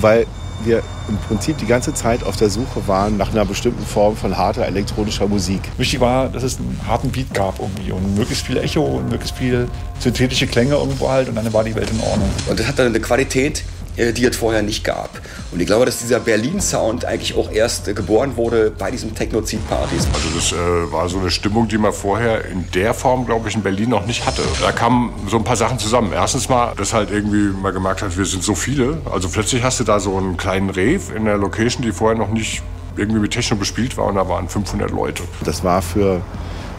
[0.00, 0.26] weil
[0.64, 4.36] wir im Prinzip die ganze Zeit auf der Suche waren nach einer bestimmten Form von
[4.36, 5.60] harter elektronischer Musik.
[5.76, 9.36] Wichtig war, dass es einen harten Beat gab irgendwie und möglichst viel Echo und möglichst
[9.36, 9.68] viel
[9.98, 12.30] synthetische Klänge irgendwo halt und dann war die Welt in Ordnung.
[12.48, 13.64] Und das hat dann eine Qualität,
[13.96, 15.10] die es vorher nicht gab.
[15.52, 20.08] Und ich glaube, dass dieser Berlin-Sound eigentlich auch erst äh, geboren wurde bei diesen Technozid-Partys.
[20.12, 23.54] Also das äh, war so eine Stimmung, die man vorher in der Form, glaube ich,
[23.54, 24.42] in Berlin noch nicht hatte.
[24.60, 26.12] Da kamen so ein paar Sachen zusammen.
[26.12, 28.98] Erstens mal, dass halt irgendwie man gemerkt hat, wir sind so viele.
[29.10, 32.30] Also plötzlich hast du da so einen kleinen Rave in der Location, die vorher noch
[32.30, 32.62] nicht
[32.96, 35.22] irgendwie mit Techno bespielt war und da waren 500 Leute.
[35.44, 36.20] Das war für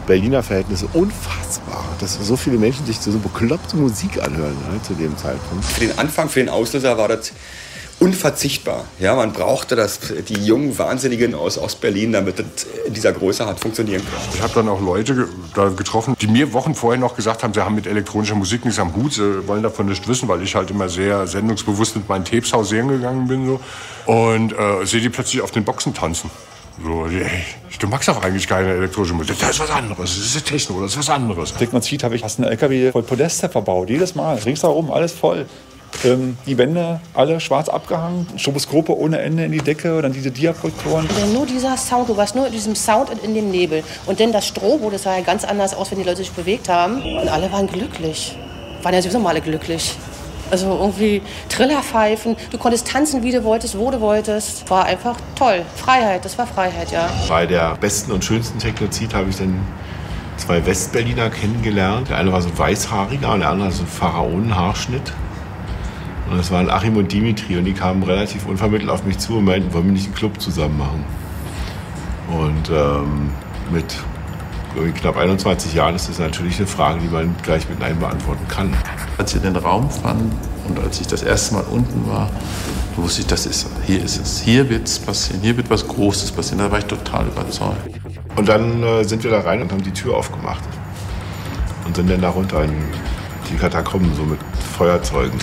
[0.06, 5.16] Berliner Verhältnisse unfassbar, dass so viele Menschen sich so bekloppte Musik anhören ne, zu dem
[5.16, 5.64] Zeitpunkt.
[5.64, 7.32] Für den Anfang, für den Auslöser war das
[7.98, 8.84] unverzichtbar.
[9.00, 12.46] Ja, man brauchte das, die jungen Wahnsinnigen aus Ostberlin, damit das
[12.86, 14.22] in dieser Größe hat funktionieren können.
[14.34, 17.64] Ich habe dann auch Leute da getroffen, die mir Wochen vorher noch gesagt haben, sie
[17.64, 20.70] haben mit elektronischer Musik nichts am Hut, sie wollen davon nicht wissen, weil ich halt
[20.70, 23.46] immer sehr sendungsbewusst mit meinen Tapes hausieren gegangen bin.
[23.46, 23.60] So.
[24.12, 26.30] Und äh, sehe die plötzlich auf den Boxen tanzen.
[26.82, 27.30] So, ey,
[27.78, 29.38] du magst doch eigentlich keine elektronische Musik.
[29.40, 30.16] Das ist was anderes.
[30.16, 31.54] Das ist Techno, das ist was anderes.
[31.54, 33.88] Technozid habe ich fast einen LKW voll Podeste verbaut.
[33.88, 34.36] Jedes Mal.
[34.36, 35.46] Ringsherum, alles voll.
[36.04, 41.08] Ähm, die Wände alle schwarz abgehangen, Stroboskope ohne Ende in die Decke, dann diese Diaprojektoren.
[41.32, 43.82] Nur dieser Sound, du warst nur in diesem Sound und in dem Nebel.
[44.04, 46.68] Und dann das Strobo, das sah ja ganz anders aus, wenn die Leute sich bewegt
[46.68, 47.02] haben.
[47.02, 48.36] Und alle waren glücklich.
[48.82, 49.96] Waren ja sowieso mal alle glücklich.
[50.50, 54.68] Also irgendwie Trillerpfeifen, du konntest tanzen, wie du wolltest, wo du wolltest.
[54.70, 55.62] War einfach toll.
[55.74, 57.08] Freiheit, das war Freiheit, ja.
[57.28, 59.60] Bei der besten und schönsten Technozid habe ich dann
[60.36, 62.10] zwei Westberliner kennengelernt.
[62.10, 65.12] Der eine war so weißhaariger und der andere so ein Pharaonenhaarschnitt.
[66.30, 69.44] Und das waren Achim und Dimitri und die kamen relativ unvermittelt auf mich zu und
[69.44, 71.04] meinten, wollen wir nicht einen Club zusammen machen?
[72.28, 73.30] Und ähm,
[73.70, 73.96] mit
[74.94, 78.76] knapp 21 Jahren ist das natürlich eine Frage, die man gleich mit Nein beantworten kann.
[79.18, 80.30] Als wir den Raum fanden
[80.68, 82.30] und als ich das erste Mal unten war,
[82.96, 84.40] wusste ich, das ist hier ist es.
[84.40, 86.58] Hier wird es passieren, hier wird was Großes passieren.
[86.58, 88.00] Da war ich total überzeugt.
[88.36, 90.62] Und dann äh, sind wir da rein und haben die Tür aufgemacht.
[91.86, 92.74] Und sind dann da runter in
[93.50, 94.40] die Katakomben, so mit
[94.76, 95.38] Feuerzeugen.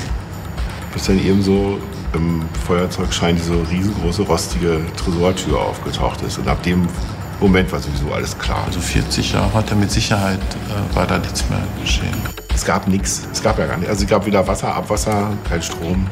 [0.93, 1.79] Bis dann eben so
[2.13, 6.38] im Feuerzeugschein diese riesengroße rostige Tresortür aufgetaucht ist.
[6.38, 6.88] Und ab dem
[7.43, 8.63] Moment war sowieso alles klar.
[8.65, 12.15] Also 40 Jahre hat er mit Sicherheit, äh, war da nichts mehr geschehen.
[12.55, 13.27] Es gab nichts.
[13.33, 13.89] Es gab ja gar nichts.
[13.89, 16.07] Also es gab weder Wasser, Abwasser, kein Strom.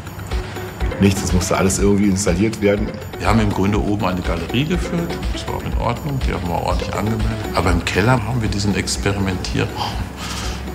[1.00, 1.24] Nichts.
[1.24, 2.90] Es musste alles irgendwie installiert werden.
[3.18, 5.10] Wir haben im Grunde oben eine Galerie geführt.
[5.32, 6.20] Das war auch in Ordnung.
[6.28, 7.26] Die haben wir ordentlich angemeldet.
[7.56, 9.94] Aber im Keller haben wir diesen Experimentierraum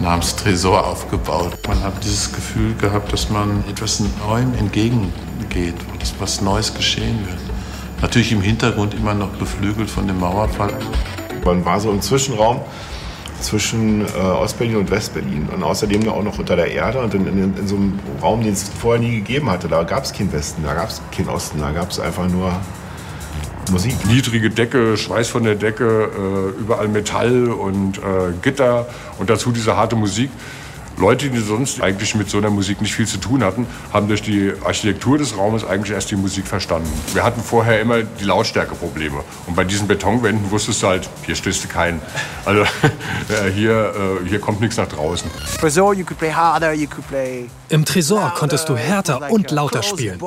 [0.00, 1.52] namens Tresor aufgebaut.
[1.68, 7.55] Man hat dieses Gefühl gehabt, dass man etwas Neuem entgegengeht, dass was Neues geschehen wird.
[8.00, 10.72] Natürlich im Hintergrund immer noch beflügelt von dem Mauerfall.
[11.44, 12.60] Man war so im Zwischenraum
[13.40, 17.56] zwischen äh, Ostberlin und Westberlin und außerdem auch noch unter der Erde und in, in,
[17.56, 19.68] in so einem Raum, den es vorher nie gegeben hatte.
[19.68, 22.52] Da gab es keinen Westen, da gab es keinen Osten, da gab es einfach nur
[23.70, 23.94] Musik.
[24.06, 26.10] Niedrige Decke, Schweiß von der Decke,
[26.56, 28.86] äh, überall Metall und äh, Gitter
[29.18, 30.30] und dazu diese harte Musik.
[30.96, 34.22] Leute, die sonst eigentlich mit so einer Musik nicht viel zu tun hatten, haben durch
[34.22, 36.90] die Architektur des Raumes eigentlich erst die Musik verstanden.
[37.12, 39.22] Wir hatten vorher immer die Lautstärkeprobleme.
[39.46, 42.00] Und bei diesen Betonwänden wusstest du halt, hier stößt du keinen.
[42.44, 42.64] Also
[43.54, 45.30] hier, äh, hier kommt nichts nach draußen.
[47.68, 50.18] Im Tresor konntest du härter und lauter spielen.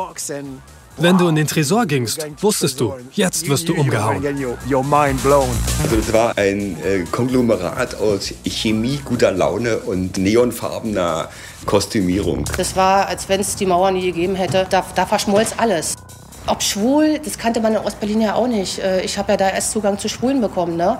[1.02, 4.22] Wenn du in den Tresor gingst, wusstest du, jetzt wirst du umgehauen.
[4.24, 11.30] Also das war ein äh, Konglomerat aus Chemie, guter Laune und neonfarbener
[11.66, 12.43] Kostümierung.
[12.58, 14.68] Das war, als wenn es die Mauer nie gegeben hätte.
[14.70, 15.95] Da, da verschmolz alles.
[16.47, 18.80] Ob schwul, das kannte man in Ostberlin ja auch nicht.
[18.80, 20.76] Äh, Ich habe ja da erst Zugang zu Schwulen bekommen.
[20.78, 20.97] Ne?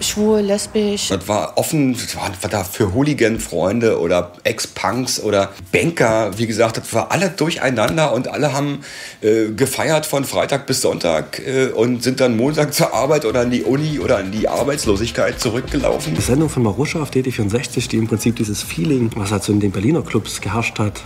[0.00, 1.08] Schwul, lesbisch.
[1.08, 6.36] Das war offen, das war, war da für Hooligan-Freunde oder Ex-Punks oder Banker.
[6.36, 8.80] Wie gesagt, das war alle durcheinander und alle haben
[9.22, 13.50] äh, gefeiert von Freitag bis Sonntag äh, und sind dann Montag zur Arbeit oder in
[13.50, 16.14] die Uni oder in die Arbeitslosigkeit zurückgelaufen.
[16.14, 19.60] Die Sendung von Maruscha auf DD64, die im Prinzip dieses Feeling, was halt so in
[19.60, 21.02] den Berliner Clubs geherrscht hat,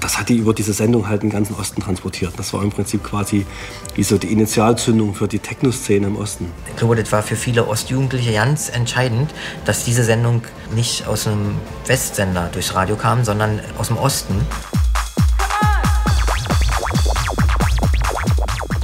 [0.00, 2.32] das hat die über diese Sendung halt den ganzen Osten transportiert.
[2.36, 3.46] Das war im Prinzip quasi
[3.94, 6.50] wie so die Initialzündung für die Techno-Szene im Osten.
[6.68, 9.32] Ich glaube, das war für viele Ostjugendliche ganz entscheidend,
[9.64, 10.42] dass diese Sendung
[10.74, 14.34] nicht aus einem Westsender durchs Radio kam, sondern aus dem Osten.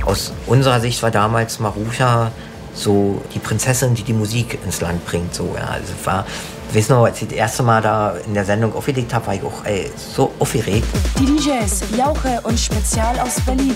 [0.04, 2.32] Aus unserer Sicht war damals Marusha
[2.74, 5.34] so die Prinzessin, die die Musik ins Land bringt.
[5.34, 5.66] So, ja.
[5.66, 6.26] also war,
[6.74, 9.42] weiß noch, als ich das erste Mal da in der Sendung aufgelegt habe, war ich
[9.42, 10.86] auch ey, so aufgeregt.
[11.18, 13.74] Die DJs Jauche und Spezial aus Berlin.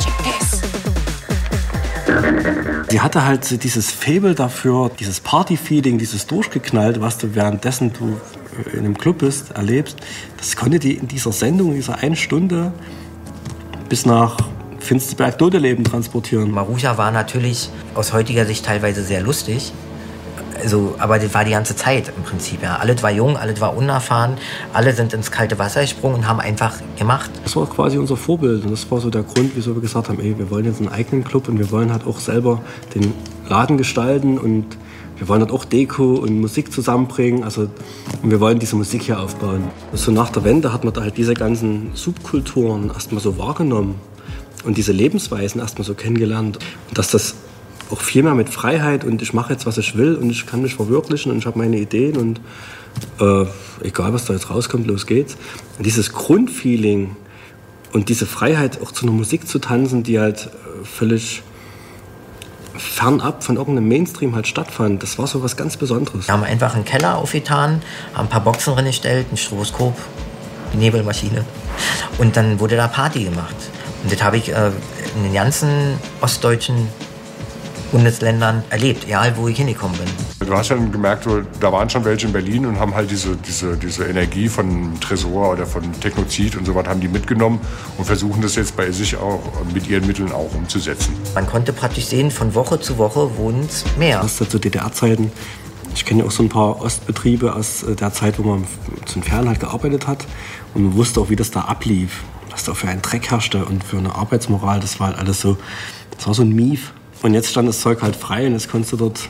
[0.00, 0.60] Check this.
[2.88, 8.16] Sie hatte halt dieses Faible dafür, dieses Party-Feeling, dieses Durchgeknallt, was du währenddessen du
[8.66, 9.98] äh, in einem Club bist, erlebst.
[10.38, 12.72] Das konnte die in dieser Sendung, in dieser einen Stunde
[13.88, 14.36] bis nach
[14.78, 16.50] Finsterberg Dodeleben transportieren.
[16.50, 19.72] Marusha war natürlich aus heutiger Sicht teilweise sehr lustig.
[20.62, 22.62] Also, aber das war die ganze Zeit im Prinzip.
[22.62, 22.76] Ja.
[22.76, 24.36] Alles war jung, alles war unerfahren,
[24.72, 27.30] alle sind ins kalte Wasser gesprungen und haben einfach gemacht.
[27.42, 30.20] Das war quasi unser Vorbild und das war so der Grund, wieso wir gesagt haben,
[30.20, 32.60] ey, wir wollen jetzt einen eigenen Club und wir wollen halt auch selber
[32.94, 33.12] den
[33.48, 34.76] Laden gestalten und
[35.20, 37.44] wir wollen halt auch Deko und Musik zusammenbringen.
[37.44, 37.68] Also,
[38.22, 39.64] und wir wollen diese Musik hier aufbauen.
[39.92, 43.96] So nach der Wende hat man da halt diese ganzen Subkulturen erstmal so wahrgenommen
[44.64, 46.58] und diese Lebensweisen erstmal so kennengelernt.
[46.94, 47.34] Dass das
[47.90, 50.62] auch viel mehr mit Freiheit und ich mache jetzt, was ich will und ich kann
[50.62, 52.40] mich verwirklichen und ich habe meine Ideen und
[53.20, 53.46] äh,
[53.86, 55.36] egal, was da jetzt rauskommt, los geht's.
[55.78, 57.16] Und dieses Grundfeeling
[57.92, 61.42] und diese Freiheit, auch zu einer Musik zu tanzen, die halt äh, völlig
[62.76, 66.28] fernab von irgendeinem Mainstream halt stattfand, das war so was ganz Besonderes.
[66.28, 67.82] Wir haben einfach einen Keller aufgetan,
[68.14, 69.94] haben ein paar Boxen drin gestellt, ein Stroboskop,
[70.72, 71.44] die Nebelmaschine
[72.18, 73.56] und dann wurde da Party gemacht.
[74.02, 74.70] Und das habe ich äh,
[75.16, 76.88] in den ganzen ostdeutschen
[77.90, 80.46] Bundesländern erlebt, egal wo ich hingekommen bin.
[80.46, 81.26] Du hast ja gemerkt,
[81.60, 85.52] da waren schon welche in Berlin und haben halt diese, diese, diese Energie von Tresor
[85.52, 87.60] oder von Technozid und so was haben die mitgenommen
[87.98, 89.40] und versuchen das jetzt bei sich auch
[89.72, 91.14] mit ihren Mitteln auch umzusetzen.
[91.34, 94.20] Man konnte praktisch sehen, von Woche zu Woche wurden es mehr.
[94.20, 95.30] Das zu DDR-Zeiten.
[95.94, 98.64] Ich kenne ja auch so ein paar Ostbetriebe aus äh, der Zeit, wo man
[99.06, 100.26] zu den Ferien halt gearbeitet hat
[100.74, 102.22] und man wusste auch, wie das da ablief.
[102.50, 105.56] Was da für ein Dreck herrschte und für eine Arbeitsmoral, das war halt alles so,
[106.16, 106.92] das war so ein Mief.
[107.22, 109.28] Und jetzt stand das Zeug halt frei und jetzt konntest du dort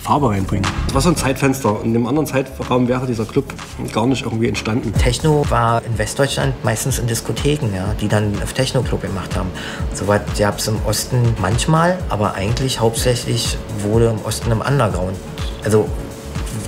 [0.00, 0.66] Farbe reinbringen.
[0.86, 1.80] Das war so ein Zeitfenster.
[1.80, 3.52] Und im anderen Zeitraum wäre dieser Club
[3.92, 4.92] gar nicht irgendwie entstanden.
[4.94, 9.50] Techno war in Westdeutschland meistens in Diskotheken, ja, die dann auf Techno-Club gemacht haben.
[9.92, 15.16] Soweit gab es im Osten manchmal, aber eigentlich hauptsächlich wurde im Osten im Underground.
[15.62, 15.86] Also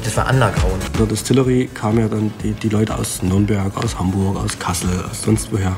[0.05, 0.82] das war Underground.
[0.92, 4.90] In der Distillery kamen ja dann die, die Leute aus Nürnberg, aus Hamburg, aus Kassel,
[5.11, 5.74] aus sonst woher.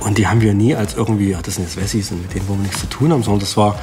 [0.00, 2.46] Und die haben wir nie als irgendwie, ja, das sind jetzt Wessis und mit denen
[2.48, 3.78] wollen wir nichts zu tun haben, sondern das war,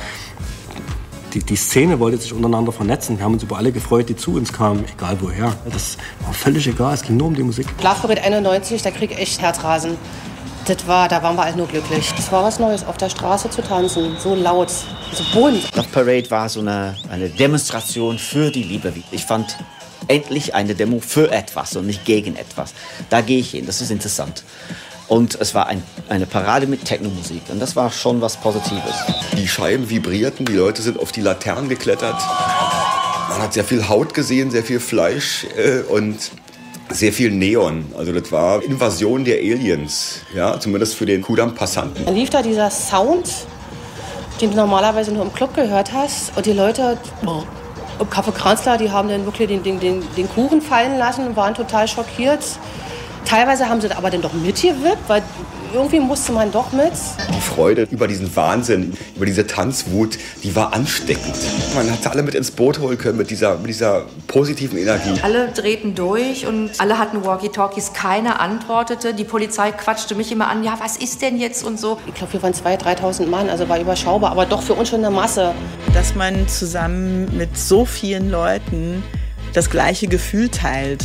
[1.34, 3.18] die, die Szene wollte sich untereinander vernetzen.
[3.18, 5.56] Wir haben uns über alle gefreut, die zu uns kamen, egal woher.
[5.70, 7.68] Das war völlig egal, es ging nur um die Musik.
[7.82, 9.98] Love Parade 91, da krieg ich echt Herzrasen.
[10.66, 12.14] Das war, da waren wir halt nur glücklich.
[12.16, 15.76] Das war was Neues, auf der Straße zu tanzen, so laut, so bunt.
[15.76, 18.94] Love Parade war so eine, eine Demonstration für die Liebe.
[19.12, 19.58] Ich fand
[20.08, 22.74] endlich eine Demo für etwas und nicht gegen etwas.
[23.10, 24.44] Da gehe ich hin, das ist interessant.
[25.12, 27.42] Und es war ein, eine Parade mit Technomusik.
[27.50, 28.96] Und das war schon was Positives.
[29.36, 32.16] Die Scheiben vibrierten, die Leute sind auf die Laternen geklettert.
[33.28, 36.32] Man hat sehr viel Haut gesehen, sehr viel Fleisch äh, und
[36.92, 37.88] sehr viel Neon.
[37.98, 42.06] Also das war Invasion der Aliens, ja, zumindest für den Kudam-Passanten.
[42.06, 43.30] Dann lief da dieser Sound,
[44.40, 46.38] den du normalerweise nur im Club gehört hast.
[46.38, 47.44] Und die Leute oh,
[48.00, 51.36] im Café Kranzler, die haben dann wirklich den, den, den, den Kuchen fallen lassen und
[51.36, 52.40] waren total schockiert.
[53.26, 55.24] Teilweise haben sie aber dann doch mitgewirkt, weil
[55.74, 56.92] irgendwie musste man doch mit.
[57.36, 61.36] Die Freude über diesen Wahnsinn, über diese Tanzwut, die war ansteckend.
[61.76, 65.20] Man hat alle mit ins Boot holen können mit dieser, mit dieser positiven Energie.
[65.22, 67.94] Alle drehten durch und alle hatten Walkie-Talkies.
[67.94, 69.14] Keiner antwortete.
[69.14, 70.64] Die Polizei quatschte mich immer an.
[70.64, 72.00] Ja, was ist denn jetzt und so.
[72.08, 75.00] Ich glaube, wir waren 2.000, 3.000 Mann, also war überschaubar, aber doch für uns schon
[75.00, 75.54] eine Masse.
[75.94, 79.04] Dass man zusammen mit so vielen Leuten
[79.54, 81.04] das gleiche Gefühl teilt.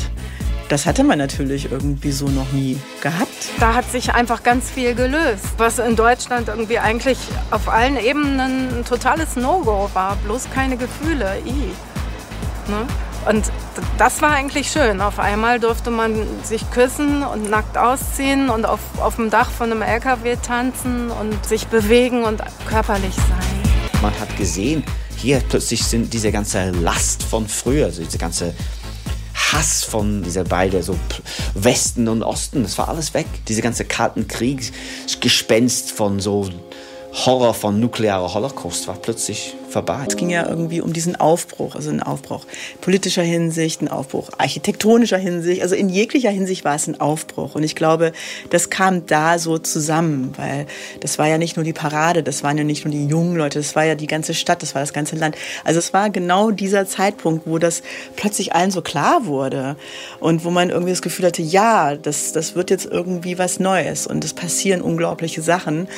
[0.69, 3.51] Das hatte man natürlich irgendwie so noch nie gehabt.
[3.61, 7.19] Da hat sich einfach ganz viel gelöst, was in Deutschland irgendwie eigentlich
[7.53, 10.17] auf allen Ebenen ein totales No-Go war.
[10.25, 11.39] Bloß keine Gefühle.
[11.47, 11.71] I.
[12.69, 12.87] Ne?
[13.29, 13.45] Und
[13.97, 15.01] das war eigentlich schön.
[15.01, 19.71] Auf einmal durfte man sich küssen und nackt ausziehen und auf, auf dem Dach von
[19.71, 24.03] einem LKW tanzen und sich bewegen und körperlich sein.
[24.03, 24.83] Man hat gesehen,
[25.17, 28.55] hier plötzlich sind diese ganze Last von früher, also diese ganze
[29.53, 30.99] Hass von dieser beiden, so
[31.55, 33.27] Westen und Osten, das war alles weg.
[33.49, 36.49] Diese ganze kalten Kriegsgespenst von so
[37.25, 40.05] Horror von nuklearer Holocaust war plötzlich vorbei.
[40.07, 42.45] Es ging ja irgendwie um diesen Aufbruch, also ein Aufbruch
[42.83, 47.55] politischer Hinsicht, ein Aufbruch architektonischer Hinsicht, also in jeglicher Hinsicht war es ein Aufbruch.
[47.55, 48.13] Und ich glaube,
[48.51, 50.67] das kam da so zusammen, weil
[51.01, 53.59] das war ja nicht nur die Parade, das waren ja nicht nur die jungen Leute,
[53.59, 55.37] das war ja die ganze Stadt, das war das ganze Land.
[55.65, 57.83] Also es war genau dieser Zeitpunkt, wo das
[58.17, 59.77] plötzlich allen so klar wurde
[60.21, 64.07] und wo man irgendwie das Gefühl hatte, ja, das, das wird jetzt irgendwie was Neues
[64.07, 65.89] und es passieren unglaubliche Sachen.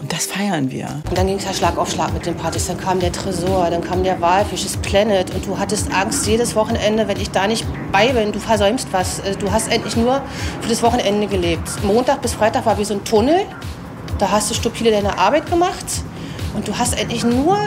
[0.00, 1.02] Und das feiern wir.
[1.08, 2.66] Und dann ging es ja Schlag auf Schlag mit den Partys.
[2.66, 5.34] Dann kam der Tresor, dann kam der Walfisch, das Planet.
[5.34, 9.20] Und du hattest Angst jedes Wochenende, wenn ich da nicht bei bin, du versäumst was.
[9.20, 10.22] Äh, du hast endlich nur
[10.60, 11.68] für das Wochenende gelebt.
[11.82, 13.40] Montag bis Freitag war wie so ein Tunnel.
[14.18, 15.84] Da hast du stupide deine Arbeit gemacht.
[16.54, 17.58] Und du hast endlich nur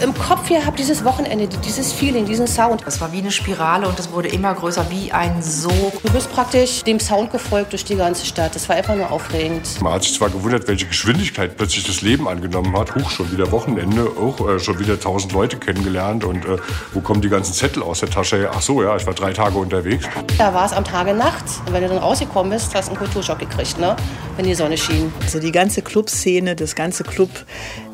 [0.00, 2.82] im Kopf gehabt dieses Wochenende, dieses Feeling, diesen Sound.
[2.86, 6.00] Das war wie eine Spirale und es wurde immer größer, wie ein Sog.
[6.02, 8.54] Du bist praktisch dem Sound gefolgt durch die ganze Stadt.
[8.54, 9.80] Das war einfach nur aufregend.
[9.82, 12.94] Man hat sich zwar gewundert, welche Geschwindigkeit plötzlich das Leben angenommen hat.
[12.94, 16.24] Huch, schon wieder Wochenende, auch äh, schon wieder tausend Leute kennengelernt.
[16.24, 16.58] Und äh,
[16.92, 18.50] wo kommen die ganzen Zettel aus der Tasche?
[18.54, 20.06] Ach so, ja, ich war drei Tage unterwegs.
[20.38, 21.44] Da war es am Tage Nacht.
[21.66, 23.96] Und wenn du dann rausgekommen bist, hast du einen Kulturschock gekriegt, ne?
[24.36, 25.12] wenn die Sonne schien.
[25.22, 27.04] Also die ganze Clubszene, das ganze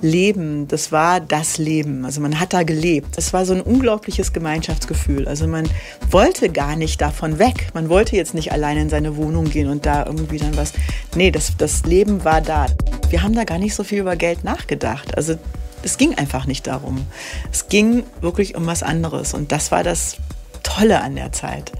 [0.02, 2.04] Clubleben, das war das Leben.
[2.04, 3.16] Also man hat da gelebt.
[3.16, 5.28] Das war so ein unglaubliches Gemeinschaftsgefühl.
[5.28, 5.68] Also man
[6.10, 7.68] wollte gar nicht davon weg.
[7.72, 10.72] Man wollte jetzt nicht alleine in seine Wohnung gehen und da irgendwie dann was.
[11.14, 12.66] Nee, das, das Leben war da.
[13.10, 15.16] Wir haben da gar nicht so viel über Geld nachgedacht.
[15.16, 15.36] Also
[15.84, 17.06] es ging einfach nicht darum.
[17.52, 19.34] Es ging wirklich um was anderes.
[19.34, 20.16] Und das war das
[20.64, 21.70] Tolle an der Zeit.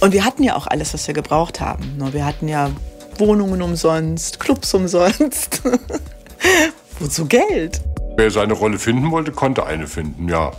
[0.00, 1.96] Und wir hatten ja auch alles, was wir gebraucht haben.
[1.96, 2.70] Nur wir hatten ja
[3.16, 5.62] Wohnungen umsonst, Clubs umsonst.
[7.02, 7.80] Wozu Geld?
[8.16, 10.52] Wer seine Rolle finden wollte, konnte eine finden, ja.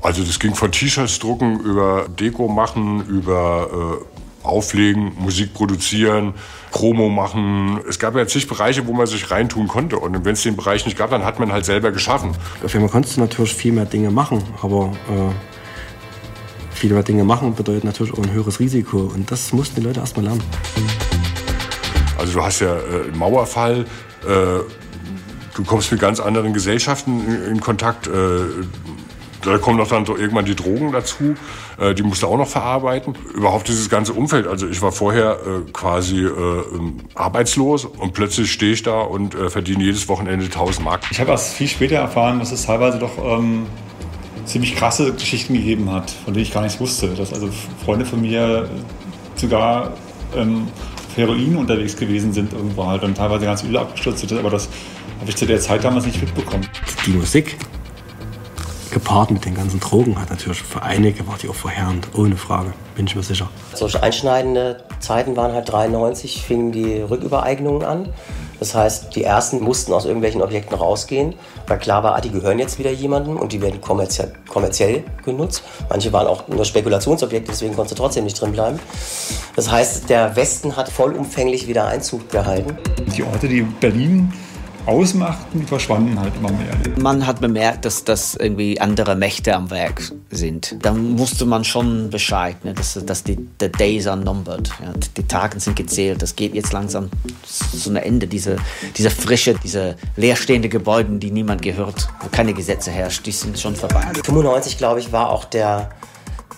[0.00, 6.34] Also das ging von T-Shirts drucken über Deko machen, über äh, Auflegen, Musik produzieren,
[6.70, 7.80] Promo machen.
[7.88, 9.98] Es gab ja zig Bereiche, wo man sich reintun konnte.
[9.98, 12.30] Und wenn es den Bereich nicht gab, dann hat man halt selber geschaffen.
[12.64, 17.24] Auf jeden Fall konntest du natürlich viel mehr Dinge machen, aber äh, viel mehr Dinge
[17.24, 19.10] machen bedeutet natürlich auch ein höheres Risiko.
[19.12, 20.42] Und das mussten die Leute erstmal lernen.
[22.16, 23.84] Also du hast ja äh, einen Mauerfall,
[24.26, 24.60] äh,
[25.60, 28.06] du kommst mit ganz anderen Gesellschaften in, in Kontakt.
[28.06, 28.10] Äh,
[29.42, 31.34] da kommen noch dann irgendwann die Drogen dazu,
[31.78, 33.14] äh, die musst du auch noch verarbeiten.
[33.34, 34.46] Überhaupt dieses ganze Umfeld.
[34.46, 36.30] Also ich war vorher äh, quasi äh,
[37.14, 41.02] arbeitslos und plötzlich stehe ich da und äh, verdiene jedes Wochenende 1000 Mark.
[41.10, 43.66] Ich habe erst viel später erfahren, dass es teilweise doch ähm,
[44.44, 47.08] ziemlich krasse Geschichten gegeben hat, von denen ich gar nichts wusste.
[47.08, 47.48] Dass also
[47.82, 48.68] Freunde von mir
[49.36, 49.94] sogar
[50.36, 50.68] ähm,
[51.16, 54.38] Heroin unterwegs gewesen sind irgendwo halt und teilweise ganz übel abgestürzt sind.
[54.38, 54.68] Aber das
[55.20, 56.66] habe ich zu der Zeit damals nicht mitbekommen.
[57.06, 57.56] Die Musik
[58.90, 62.72] gepaart mit den ganzen Drogen hat natürlich für einige war die auch verheerend, ohne Frage,
[62.96, 63.48] bin ich mir sicher.
[63.74, 68.08] Solche einschneidende Zeiten waren halt 93, fingen die Rückübereignungen an.
[68.58, 71.34] Das heißt, die ersten mussten aus irgendwelchen Objekten rausgehen,
[71.66, 75.62] weil klar war, ah, die gehören jetzt wieder jemandem und die werden kommerziell, kommerziell genutzt.
[75.88, 78.78] Manche waren auch nur Spekulationsobjekte, deswegen konntest du trotzdem nicht drin bleiben.
[79.56, 82.76] Das heißt, der Westen hat vollumfänglich wieder Einzug gehalten.
[83.16, 84.30] Die Orte, die Berlin
[84.86, 86.72] ausmachten, verschwanden halt immer mehr.
[86.98, 90.76] Man hat bemerkt, dass das irgendwie andere Mächte am Werk sind.
[90.82, 94.70] Dann wusste man schon Bescheid, ne, dass, dass die the days are numbered.
[94.82, 96.22] Ja, die Tage sind gezählt.
[96.22, 97.10] Das geht jetzt langsam
[97.46, 98.26] zu einem Ende.
[98.26, 98.56] Diese,
[98.96, 103.76] diese frische, diese leerstehende Gebäude, die niemand gehört, wo keine Gesetze herrscht, die sind schon
[103.76, 104.04] vorbei.
[104.24, 105.90] 95, glaube ich, war auch der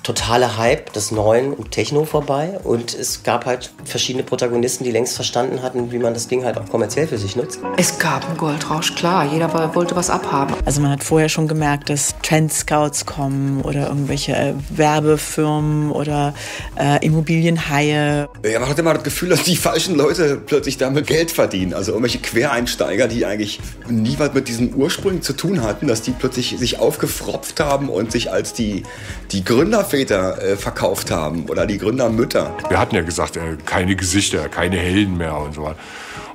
[0.03, 5.15] totale Hype des Neuen im Techno vorbei und es gab halt verschiedene Protagonisten, die längst
[5.15, 7.61] verstanden hatten, wie man das Ding halt auch kommerziell für sich nutzt.
[7.77, 9.25] Es gab einen Goldrausch, klar.
[9.33, 10.55] Jeder wollte was abhaben.
[10.65, 16.35] Also man hat vorher schon gemerkt, dass Trendscouts kommen oder irgendwelche äh, Werbefirmen oder
[16.79, 18.29] äh, Immobilienhaie.
[18.45, 21.75] Ja, man hat immer das Gefühl, dass die falschen Leute plötzlich damit Geld verdienen.
[21.75, 26.13] Also irgendwelche Quereinsteiger, die eigentlich nie was mit diesen Ursprüngen zu tun hatten, dass die
[26.13, 28.83] plötzlich sich aufgefropft haben und sich als die,
[29.31, 32.57] die Gründer Väter äh, verkauft haben oder die Gründermütter.
[32.71, 35.77] Wir hatten ja gesagt, äh, keine Gesichter, keine Helden mehr und so weiter.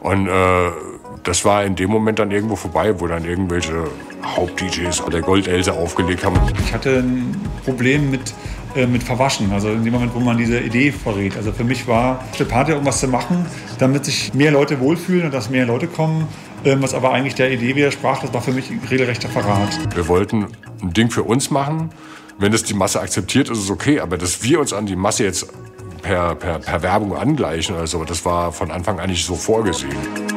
[0.02, 0.32] Und äh,
[1.24, 3.86] das war in dem Moment dann irgendwo vorbei, wo dann irgendwelche
[4.24, 6.40] Haupt-DJs der Goldelse aufgelegt haben.
[6.68, 7.36] Ich hatte ein
[7.66, 8.32] Problem mit,
[8.76, 11.36] äh, mit Verwaschen, also in dem Moment, wo man diese Idee verrät.
[11.36, 13.48] Also für mich war auf der Party irgendwas zu machen,
[13.80, 16.28] damit sich mehr Leute wohlfühlen und dass mehr Leute kommen.
[16.64, 19.96] Ähm, was aber eigentlich der Idee widersprach, das war für mich regelrechter Verrat.
[19.96, 20.46] Wir wollten
[20.84, 21.90] ein Ding für uns machen.
[22.40, 24.00] Wenn es die Masse akzeptiert, ist es okay.
[24.00, 25.48] Aber dass wir uns an die Masse jetzt
[26.02, 30.37] per, per, per Werbung angleichen oder so, das war von Anfang an nicht so vorgesehen.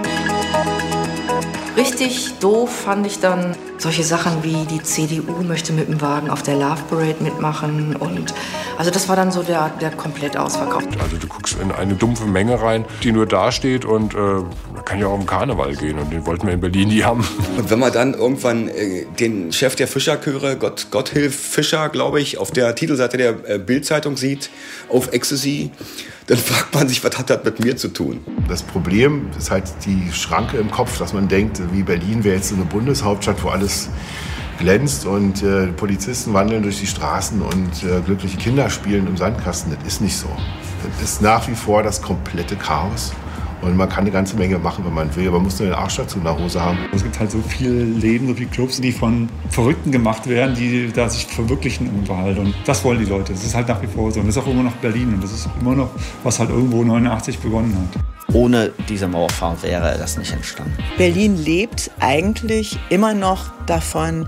[1.76, 6.42] Richtig doof fand ich dann solche Sachen wie die CDU möchte mit dem Wagen auf
[6.42, 8.34] der Love Parade mitmachen und
[8.76, 10.88] also das war dann so der, der komplett ausverkauft.
[11.02, 14.42] Also du guckst in eine dumpfe Menge rein, die nur dasteht und äh,
[14.84, 17.26] kann ja auch im Karneval gehen und den wollten wir in Berlin nie haben.
[17.56, 22.38] Und wenn man dann irgendwann äh, den Chef der Fischerchöre, Gott, Gotthilf Fischer, glaube ich,
[22.38, 24.50] auf der Titelseite der äh, Bildzeitung sieht,
[24.88, 25.70] auf Ecstasy,
[26.26, 28.20] dann fragt man sich, was hat das mit mir zu tun?
[28.48, 32.52] Das Problem ist halt die Schranke im Kopf, dass man denkt, wie Berlin wäre jetzt
[32.52, 33.88] eine Bundeshauptstadt, wo alles
[34.58, 39.74] glänzt und äh, Polizisten wandeln durch die Straßen und äh, glückliche Kinder spielen im Sandkasten.
[39.74, 40.28] Das ist nicht so.
[41.00, 43.12] Das ist nach wie vor das komplette Chaos.
[43.62, 45.28] Und man kann eine ganze Menge machen, wenn man will.
[45.28, 46.78] Aber man muss nur den Arsch dazu in der Hose haben.
[46.94, 50.90] Es gibt halt so viele Läden, so viele Clubs, die von Verrückten gemacht werden, die
[50.92, 52.38] da sich verwirklichen irgendwo halt.
[52.38, 53.32] Und das wollen die Leute.
[53.32, 54.20] Das ist halt nach wie vor so.
[54.20, 55.14] Und das ist auch immer noch Berlin.
[55.14, 55.90] Und das ist immer noch,
[56.22, 58.34] was halt irgendwo 89 begonnen hat.
[58.34, 60.72] Ohne diese Mauerfall wäre das nicht entstanden.
[60.96, 64.26] Berlin lebt eigentlich immer noch davon,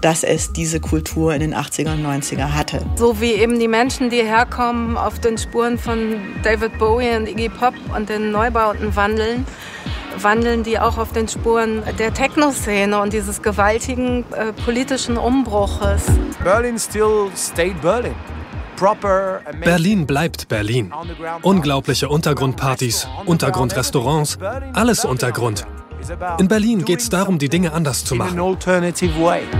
[0.00, 2.84] dass es diese Kultur in den 80er und 90er hatte.
[2.96, 7.48] So wie eben die Menschen, die herkommen, auf den Spuren von David Bowie und Iggy
[7.48, 9.46] Pop und den Neubauten wandeln,
[10.18, 16.04] wandeln die auch auf den Spuren der Techno-Szene und dieses gewaltigen äh, politischen Umbruches.
[16.42, 18.14] Berlin still stayed Berlin.
[18.76, 20.92] Proper, Berlin bleibt Berlin.
[21.42, 24.38] Unglaubliche Untergrundpartys, Untergrundrestaurants,
[24.72, 25.64] alles Untergrund.
[26.38, 28.36] In Berlin geht es darum, die Dinge anders zu machen.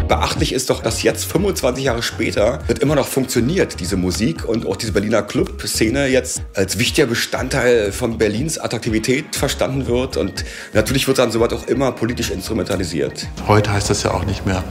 [0.09, 4.67] Beachtlich ist doch, dass jetzt 25 Jahre später das immer noch funktioniert, diese Musik und
[4.67, 11.09] auch diese Berliner Club-Szene jetzt als wichtiger Bestandteil von Berlins Attraktivität verstanden wird und natürlich
[11.09, 13.27] wird dann sowas auch immer politisch instrumentalisiert.
[13.47, 14.63] Heute heißt das ja auch nicht mehr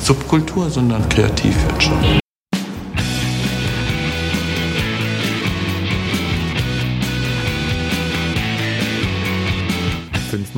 [0.00, 2.23] Subkultur, sondern Kreativwirtschaft.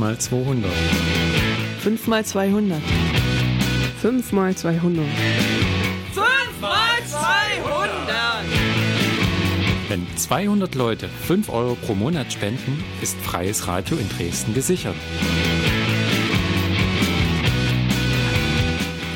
[0.07, 0.71] Mal 200.
[1.81, 2.81] 5 mal 200.
[4.01, 5.05] 5 mal 200.
[6.13, 6.71] 5 mal
[7.05, 8.09] 200!
[9.89, 14.95] Wenn 200 Leute 5 Euro pro Monat spenden, ist freies Radio in Dresden gesichert.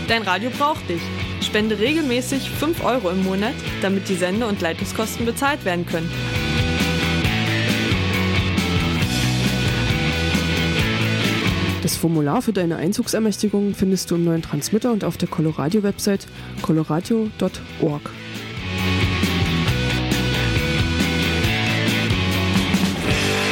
[0.08, 1.02] Dein Radio braucht dich.
[1.40, 6.10] Spende regelmäßig 5 Euro im Monat, damit die Sende- und Leitungskosten bezahlt werden können.
[11.82, 16.26] Das Formular für deine Einzugsermächtigung findest du im neuen Transmitter und auf der Coloradio-Website
[16.60, 18.10] coloradio.org.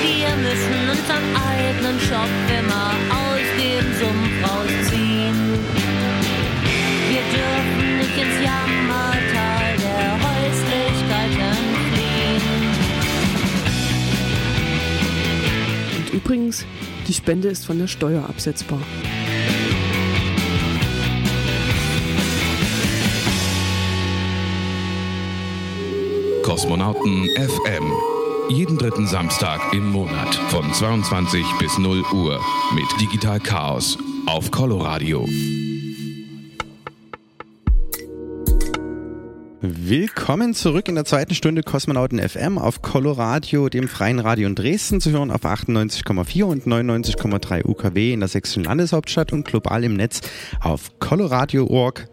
[0.03, 2.29] Wir müssen unseren eigenen Schopf
[2.61, 5.37] immer aus dem Sumpf rausziehen.
[7.09, 11.57] Wir dürfen nicht ins Jammertal der Häuslichkeiten
[11.93, 12.45] fliehen.
[15.97, 16.67] Und übrigens,
[17.09, 18.81] die Spende ist von der Steuer absetzbar.
[26.43, 27.93] Kosmonauten FM.
[28.51, 32.41] Jeden dritten Samstag im Monat von 22 bis 0 Uhr
[32.75, 35.27] mit Digital Chaos auf Coloradio.
[39.61, 45.01] Willkommen zurück in der zweiten Stunde Kosmonauten FM auf Coloradio, dem freien Radio in Dresden
[45.01, 50.21] zu hören auf 98,4 und 99,3 UKW in der sächsischen Landeshauptstadt und global im Netz
[50.61, 52.09] auf coloradio.org,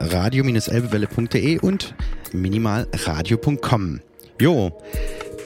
[0.00, 1.94] radio-elbewelle.de und
[2.34, 4.00] minimalradio.com.
[4.38, 4.78] Jo,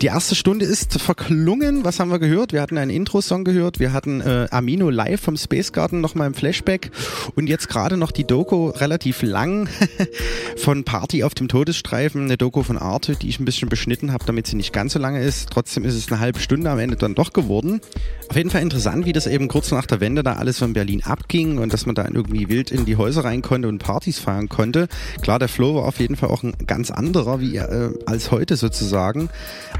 [0.00, 1.84] die erste Stunde ist verklungen.
[1.84, 2.54] Was haben wir gehört?
[2.54, 3.80] Wir hatten einen Intro-Song gehört.
[3.80, 6.90] Wir hatten äh, Amino live vom Space Garden nochmal im Flashback.
[7.34, 9.68] Und jetzt gerade noch die Doku relativ lang
[10.56, 12.24] von Party auf dem Todesstreifen.
[12.24, 14.98] Eine Doku von Arte, die ich ein bisschen beschnitten habe, damit sie nicht ganz so
[14.98, 15.50] lange ist.
[15.50, 17.82] Trotzdem ist es eine halbe Stunde am Ende dann doch geworden.
[18.30, 21.02] Auf jeden Fall interessant, wie das eben kurz nach der Wende da alles von Berlin
[21.04, 24.48] abging und dass man da irgendwie wild in die Häuser rein konnte und Partys feiern
[24.48, 24.88] konnte.
[25.20, 28.56] Klar, der Flow war auf jeden Fall auch ein ganz anderer wie äh, als heute
[28.56, 29.28] sozusagen.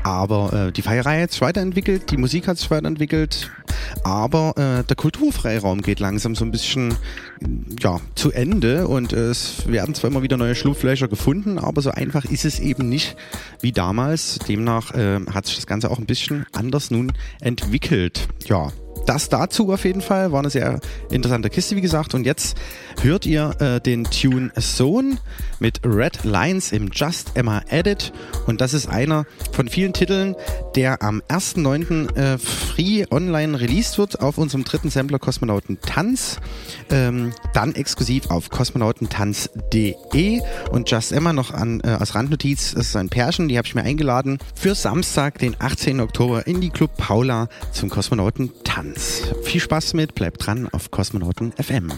[0.03, 3.51] Aber äh, die Feierei hat sich weiterentwickelt, die Musik hat sich weiterentwickelt,
[4.03, 6.95] aber äh, der Kulturfreiraum geht langsam so ein bisschen
[7.81, 12.25] ja, zu Ende und es werden zwar immer wieder neue Schlupflöcher gefunden, aber so einfach
[12.25, 13.17] ist es eben nicht
[13.61, 14.39] wie damals.
[14.47, 18.29] Demnach äh, hat sich das Ganze auch ein bisschen anders nun entwickelt.
[18.47, 18.73] Ja,
[19.07, 20.33] das dazu auf jeden Fall.
[20.33, 20.81] War eine sehr
[21.11, 22.15] interessante Kiste, wie gesagt.
[22.15, 22.57] Und jetzt
[23.03, 25.17] hört ihr äh, den Tune Zone
[25.59, 28.13] mit Red Lines im Just Emma Edit.
[28.47, 30.37] Und das ist einer von vielen Titeln,
[30.77, 32.17] der am 1.9.
[32.17, 36.39] Äh, free online released wird auf unserem dritten Sampler Kosmonauten Tanz.
[36.91, 40.41] Ähm, dann exklusiv auf kosmonautentanz.de.
[40.71, 43.75] Und Just Emma noch an, äh, als Randnotiz, das ist ein Pärchen, die habe ich
[43.75, 46.01] mir eingeladen für Samstag, den 18.
[46.01, 49.23] Oktober in die Club Paula zum Kosmonauten Tanz.
[49.43, 51.93] Viel Spaß mit, bleibt dran auf Kosmonauten FM.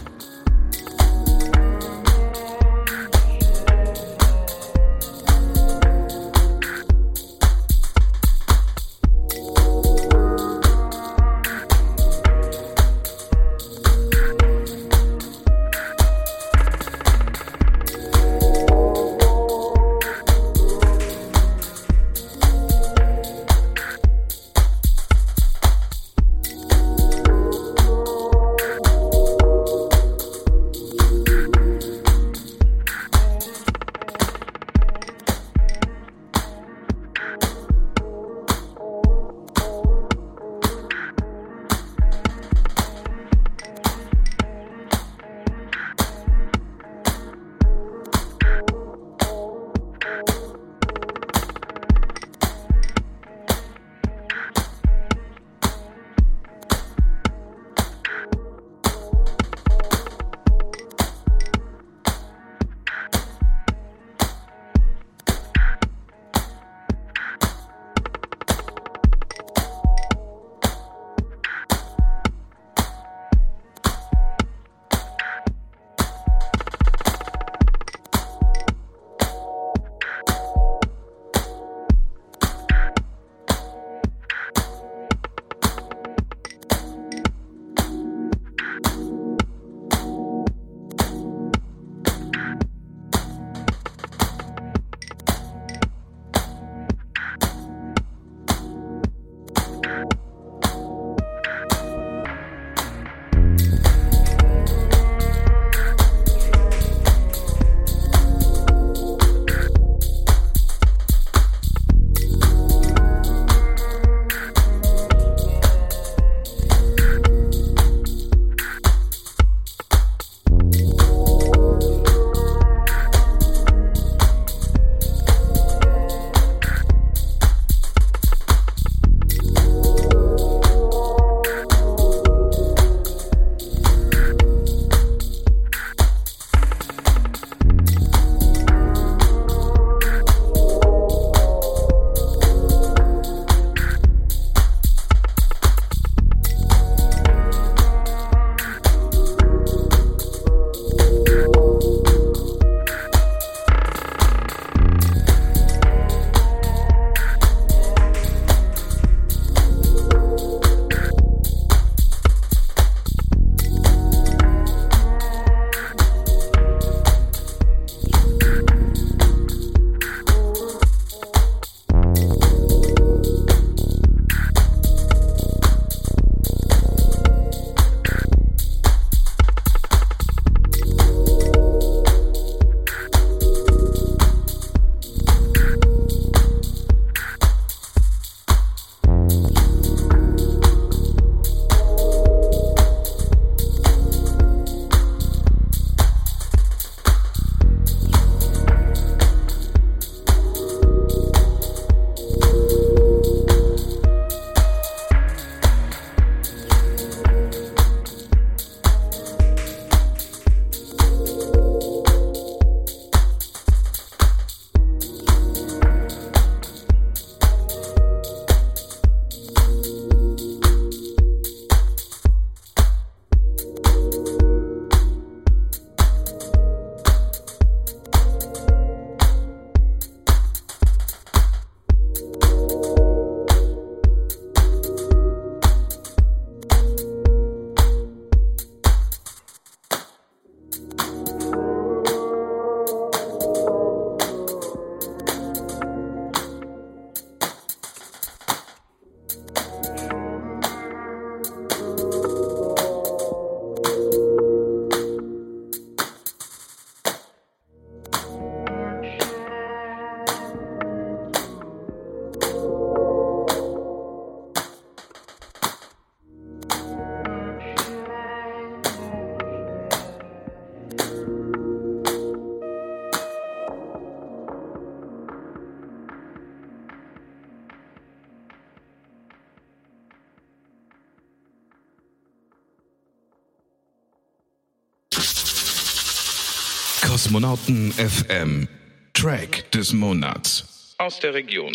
[287.22, 288.66] Kosmonauten FM.
[289.14, 290.64] Track des Monats.
[290.98, 291.72] Aus der Region.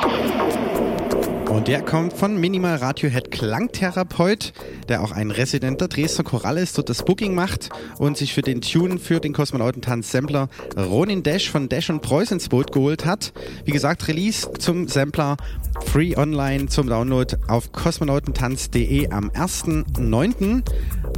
[1.50, 4.52] Und der kommt von Minimal Radiohead Klangtherapeut,
[4.90, 8.60] der auch ein residenter Dresdner Choral ist, dort das Booking macht und sich für den
[8.60, 13.32] Tune für den Kosmonautentanz-Sampler Ronin Dash von Dash und Preuß ins Boot geholt hat.
[13.64, 15.38] Wie gesagt, Release zum Sampler
[15.86, 20.64] free online zum Download auf kosmonautentanz.de am 1.9.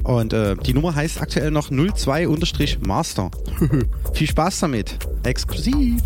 [0.10, 3.30] Und äh, die Nummer heißt aktuell noch 02-Master.
[4.14, 4.98] Viel Spaß damit.
[5.22, 6.02] Exklusiv.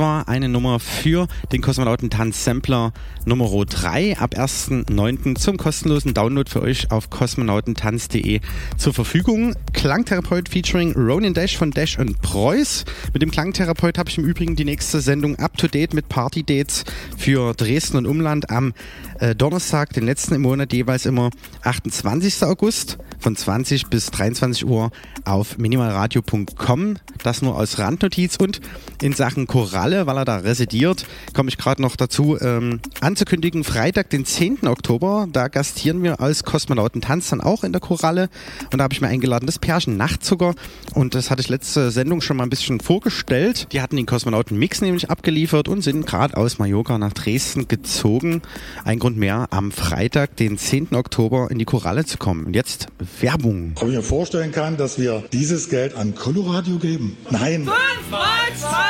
[0.00, 2.94] War eine Nummer für den Kosmonautentanz Sampler
[3.26, 5.34] Nummer 3 ab 1.9.
[5.36, 8.40] zum kostenlosen Download für euch auf kosmonautentanz.de
[8.78, 9.54] zur Verfügung.
[9.74, 12.86] Klangtherapeut featuring Ronin Dash von Dash und Preuß.
[13.12, 16.44] Mit dem Klangtherapeut habe ich im Übrigen die nächste Sendung up to date mit Party
[16.44, 16.84] Dates
[17.18, 18.72] für Dresden und Umland am
[19.18, 21.28] äh, Donnerstag, den letzten im Monat, jeweils immer
[21.62, 22.42] 28.
[22.44, 24.90] August von 20 bis 23 Uhr
[25.26, 26.96] auf minimalradio.com.
[27.22, 28.62] Das nur als Randnotiz und
[29.02, 33.64] in Sachen Koralle, weil er da residiert, komme ich gerade noch dazu ähm, anzukündigen.
[33.64, 34.66] Freitag, den 10.
[34.66, 38.28] Oktober, da gastieren wir als Kosmonautentanz dann auch in der Koralle
[38.72, 40.54] und da habe ich mir eingeladen das Pärchen Nachtzucker
[40.94, 43.68] und das hatte ich letzte Sendung schon mal ein bisschen vorgestellt.
[43.72, 48.42] Die hatten den Kosmonauten Mix nämlich abgeliefert und sind gerade aus Mallorca nach Dresden gezogen.
[48.84, 50.94] Ein Grund mehr, am Freitag, den 10.
[50.94, 52.44] Oktober in die Koralle zu kommen.
[52.44, 52.86] Und jetzt
[53.20, 53.72] Werbung.
[53.76, 57.16] Ob ich mir vorstellen kann, dass wir dieses Geld an Coloradio geben?
[57.30, 57.64] Nein.
[57.64, 58.20] 5 mal
[58.56, 58.89] 200.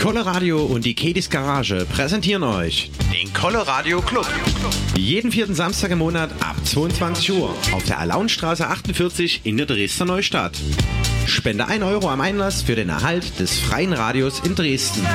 [0.00, 4.26] Coloradio und die Kedis Garage präsentieren euch den Coloradio Club.
[4.96, 10.06] Jeden vierten Samstag im Monat ab 22 Uhr auf der Alaunstraße 48 in der Dresdner
[10.06, 10.58] Neustadt.
[11.26, 15.06] Spende 1 Euro am Einlass für den Erhalt des freien Radios in Dresden.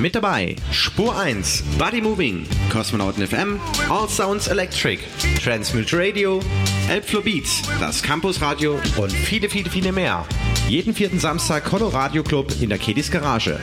[0.00, 3.58] Mit dabei Spur 1, Body Moving, Kosmonauten FM,
[3.88, 5.00] All Sounds Electric,
[5.42, 6.40] Transmute Radio,
[6.88, 10.24] Elbflow Beats, das Campus Radio und viele, viele, viele mehr.
[10.68, 13.58] Jeden vierten Samstag Coloradio Club in der Kedis Garage.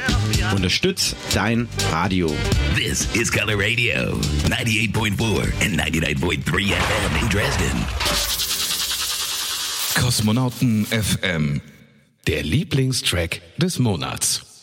[0.54, 2.28] Unterstütz dein Radio.
[2.76, 7.86] This is Color Radio, 98.4 and 99.3 FM in Dresden.
[9.96, 11.62] Kosmonauten FM.
[12.28, 14.55] Der Lieblingstrack des Monats.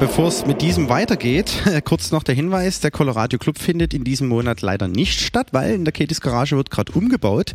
[0.00, 4.26] Bevor es mit diesem weitergeht, kurz noch der Hinweis, der Colorado Club findet in diesem
[4.26, 7.52] Monat leider nicht statt, weil in der Katies Garage wird gerade umgebaut.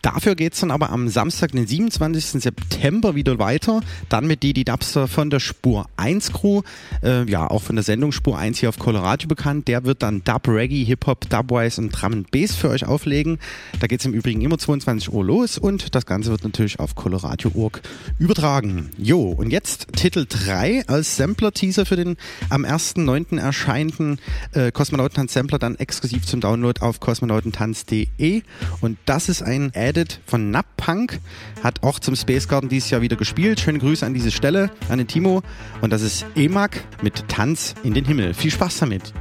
[0.00, 2.40] Dafür geht's dann aber am Samstag, den 27.
[2.40, 6.62] September wieder weiter, dann mit Didi Dubster von der Spur 1 Crew,
[7.02, 9.66] äh, ja auch von der Sendung Spur 1 hier auf Colorado bekannt.
[9.66, 13.38] Der wird dann Dub, Reggae, Hip-Hop, Dubwise und Drum Bass für euch auflegen.
[13.80, 17.80] Da geht's im Übrigen immer 22 Uhr los und das Ganze wird natürlich auf Colorado.org
[18.20, 18.90] übertragen.
[18.98, 22.16] Jo, und jetzt Titel 3 als Sampler-Teaser für den
[22.50, 23.40] am 1.9.
[23.40, 24.20] erscheinenden
[24.52, 28.42] äh, Kosmonautentanz-Sampler dann exklusiv zum Download auf kosmonautentanz.de.
[28.80, 31.18] Und das ist ein Edit von Nappunk,
[31.62, 33.60] hat auch zum Space Garden dieses Jahr wieder gespielt.
[33.60, 35.42] Schöne Grüße an diese Stelle, an den Timo.
[35.80, 36.70] Und das ist EMAG
[37.02, 38.34] mit Tanz in den Himmel.
[38.34, 39.12] Viel Spaß damit.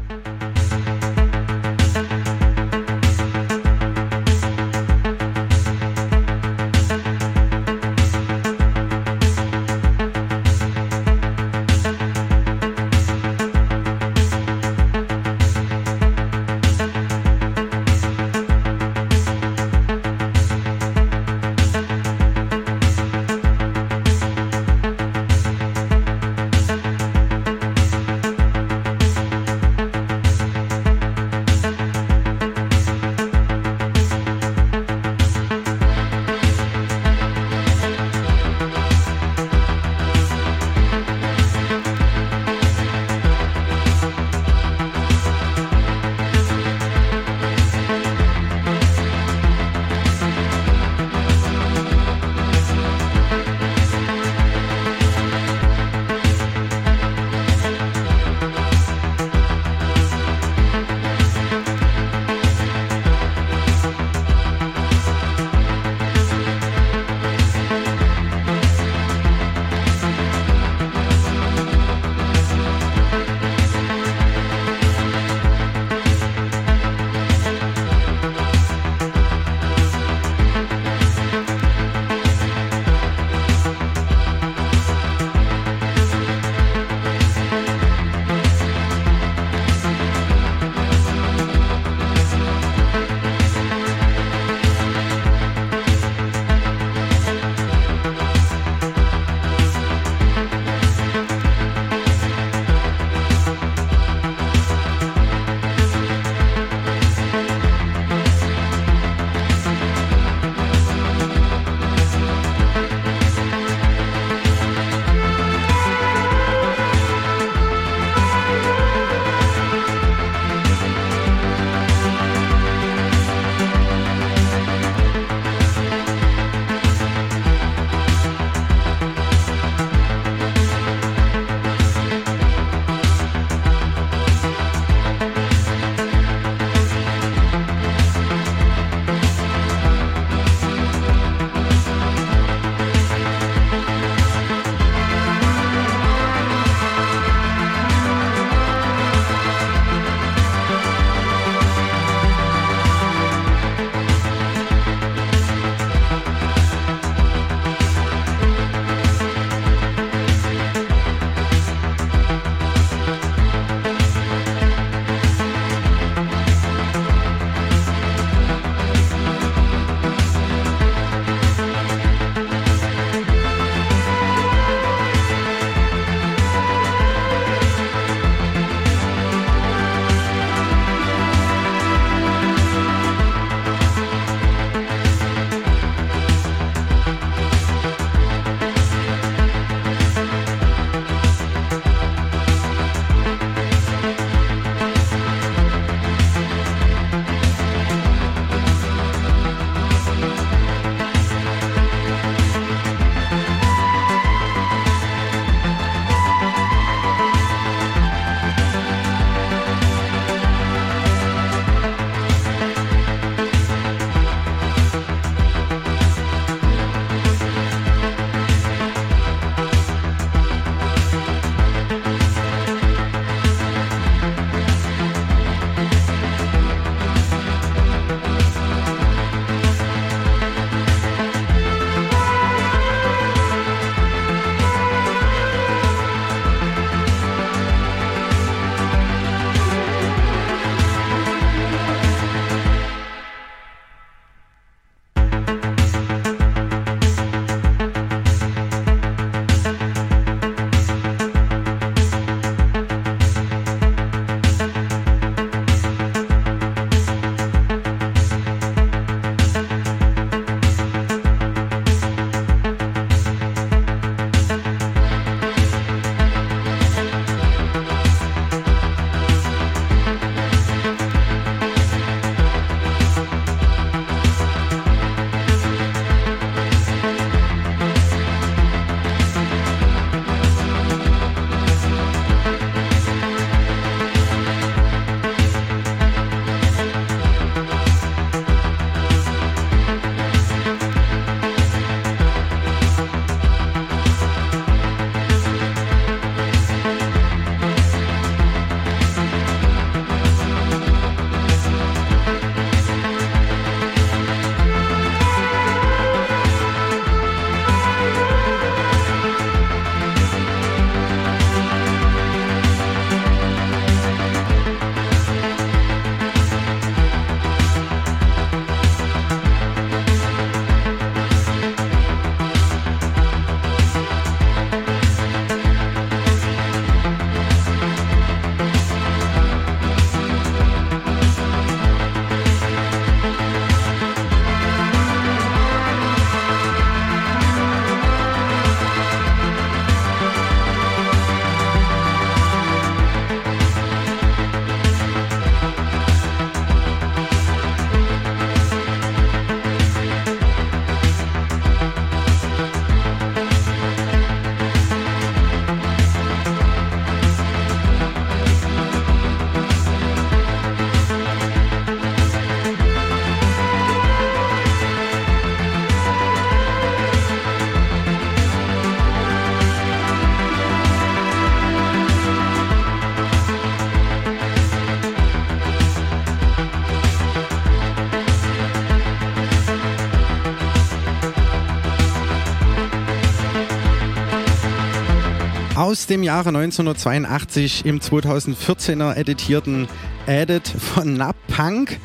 [385.88, 389.88] Aus dem Jahre 1982 im 2014er editierten
[390.26, 391.98] Edit von Nap Punk.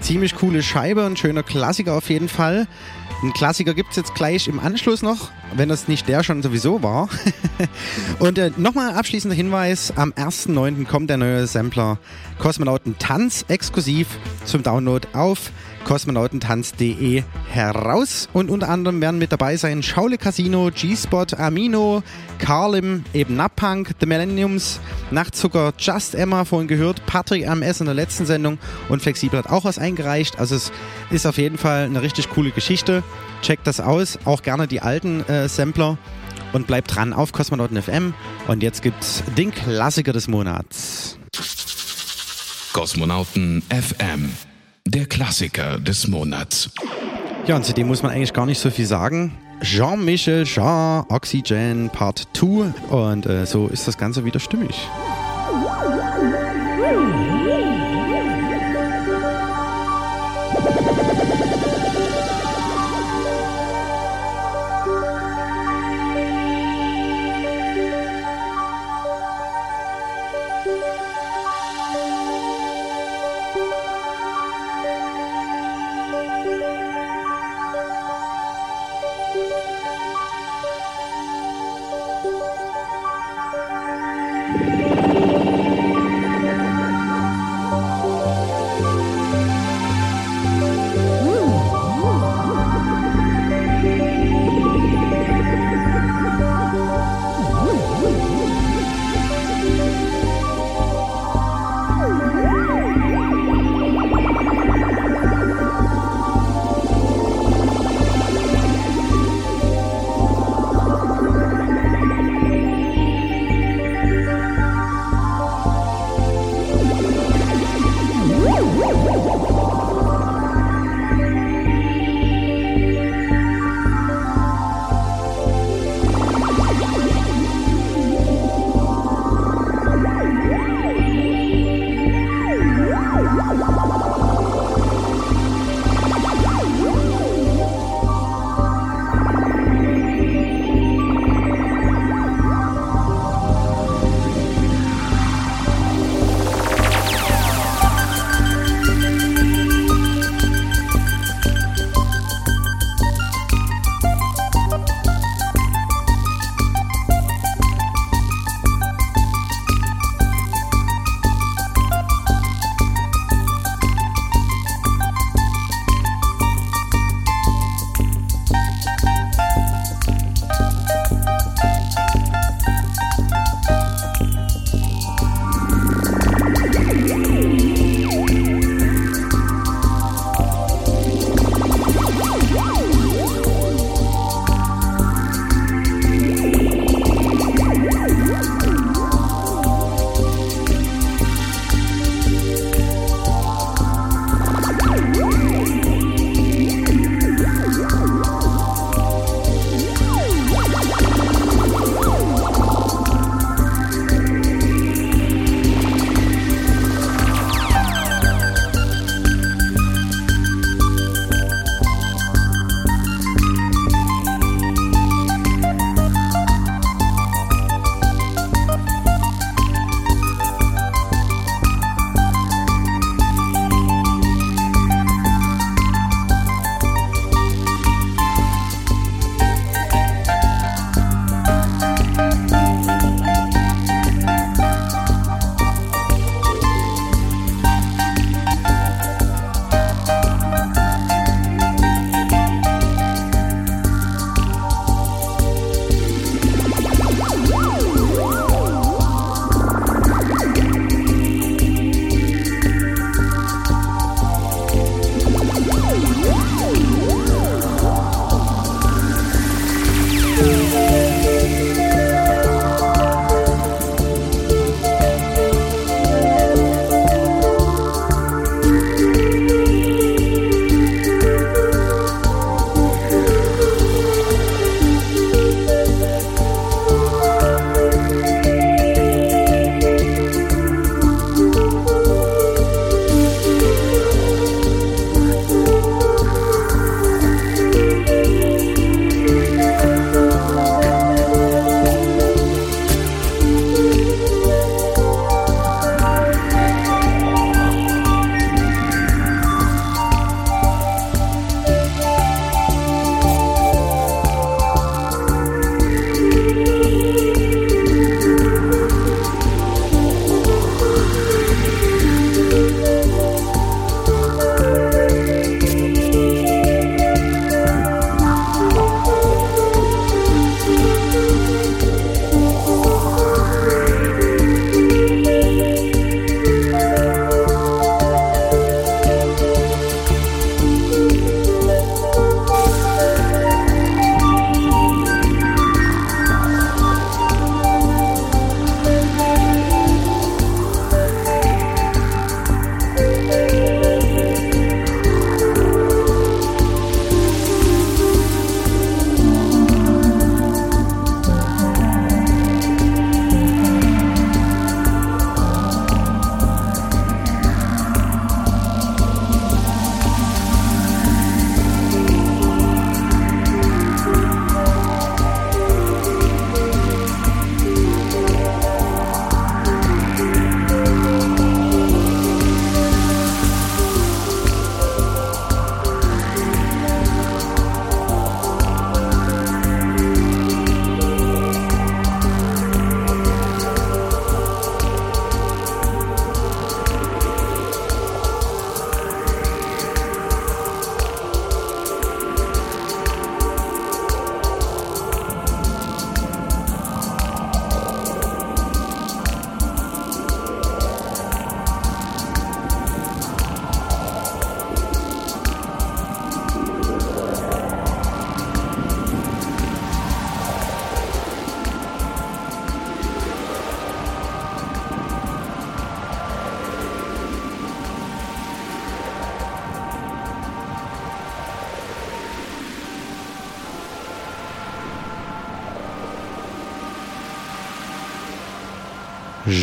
[0.00, 2.66] Ziemlich coole Scheibe, ein schöner Klassiker auf jeden Fall.
[3.22, 6.82] Ein Klassiker gibt es jetzt gleich im Anschluss noch, wenn das nicht der schon sowieso
[6.82, 7.10] war.
[8.20, 10.86] Und äh, nochmal abschließender Hinweis, am 1.9.
[10.86, 11.98] kommt der neue Sampler
[12.38, 14.08] Kosmonauten Tanz exklusiv
[14.46, 15.52] zum Download auf
[15.86, 18.28] kosmonautentanz.de heraus.
[18.32, 22.02] Und unter anderem werden mit dabei sein Schaule Casino, G-Spot, Amino,
[22.38, 24.80] Carlim, eben Napunk, The Millenniums,
[25.10, 28.58] Nachtzucker, Just Emma, vorhin gehört, Patrick MS in der letzten Sendung
[28.88, 30.38] und Flexibel hat auch was eingereicht.
[30.38, 30.72] Also es
[31.10, 33.02] ist auf jeden Fall eine richtig coole Geschichte.
[33.42, 35.98] Checkt das aus, auch gerne die alten äh, Sampler
[36.52, 38.14] und bleibt dran auf Kosmonauten FM.
[38.46, 41.18] Und jetzt gibt's den Klassiker des Monats.
[42.72, 44.30] Kosmonauten FM.
[44.86, 46.70] Der Klassiker des Monats.
[47.46, 49.32] Ja, und zu dem muss man eigentlich gar nicht so viel sagen.
[49.62, 52.72] Jean-Michel Jean, Oxygen Part 2.
[52.90, 54.88] Und äh, so ist das Ganze wieder stimmig.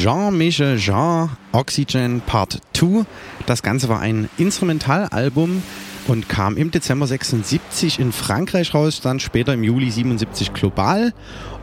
[0.03, 3.05] Jean-Michel Jean Oxygen Part 2.
[3.45, 5.63] Das Ganze war ein Instrumentalalbum
[6.09, 11.13] und kam im Dezember 76 in Frankreich raus, dann später im Juli 77 global.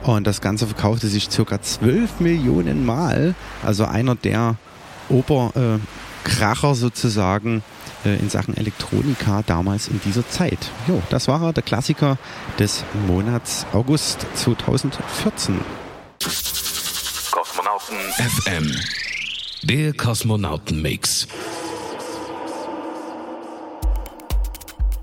[0.05, 3.35] Und das Ganze verkaufte sich circa 12 Millionen Mal.
[3.63, 4.57] Also einer der
[5.11, 7.63] Oberkracher sozusagen
[8.07, 10.71] äh, in Sachen Elektronika damals in dieser Zeit.
[10.89, 12.17] Jo, das war er, der Klassiker
[12.59, 15.80] des Monats August 2014.
[18.19, 18.75] FM.
[19.63, 21.29] Der Kosmonauten-Mix.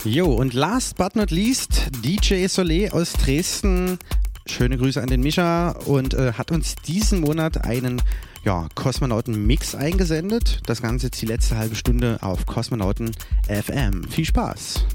[0.04, 3.98] Jo, und last but not least, DJ Soleil aus Dresden.
[4.46, 8.02] Schöne Grüße an den Mischa und äh, hat uns diesen Monat einen
[8.44, 10.62] ja, Kosmonauten-Mix eingesendet.
[10.66, 13.12] Das Ganze jetzt die letzte halbe Stunde auf Kosmonauten
[13.48, 14.04] FM.
[14.10, 14.86] Viel Spaß!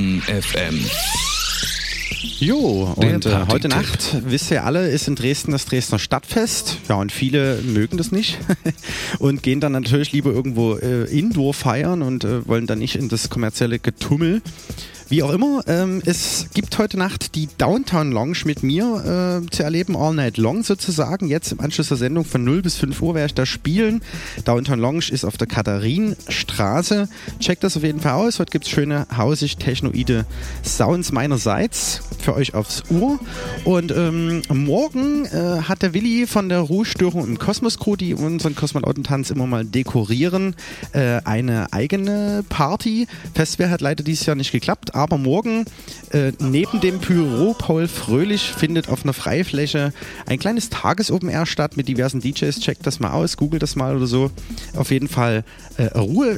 [0.00, 0.80] Kosmonauten FM.
[2.38, 6.78] Jo, Der und äh, heute Nacht, wisst ihr alle, ist in Dresden das Dresdner Stadtfest.
[6.88, 8.38] Ja, und viele mögen das nicht
[9.18, 13.08] und gehen dann natürlich lieber irgendwo äh, Indoor feiern und äh, wollen dann nicht in
[13.08, 14.42] das kommerzielle Getummel.
[15.10, 19.64] Wie auch immer, ähm, es gibt heute Nacht die Downtown Lounge mit mir äh, zu
[19.64, 21.26] erleben, all night long sozusagen.
[21.26, 24.02] Jetzt im Anschluss der Sendung von 0 bis 5 Uhr werde ich da spielen.
[24.44, 26.49] Downtown Lounge ist auf der Katharinenstraße.
[27.38, 28.38] Checkt das auf jeden Fall aus.
[28.38, 30.26] Heute gibt es schöne hausig technoide
[30.64, 33.18] Sounds meinerseits für euch aufs Ohr.
[33.64, 38.54] Und ähm, morgen äh, hat der Willi von der Ruhestörung im Kosmos Crew, die unseren
[38.54, 40.54] Kosmonautentanz immer mal dekorieren,
[40.92, 43.06] äh, eine eigene Party.
[43.34, 45.64] Festwehr hat leider dieses Jahr nicht geklappt, aber morgen
[46.12, 49.92] äh, neben dem Pyro Paul Fröhlich findet auf einer Freifläche
[50.26, 52.60] ein kleines Tages-Open Air statt mit diversen DJs.
[52.60, 54.30] Checkt das mal aus, googelt das mal oder so.
[54.76, 55.44] Auf jeden Fall
[55.76, 55.90] äh,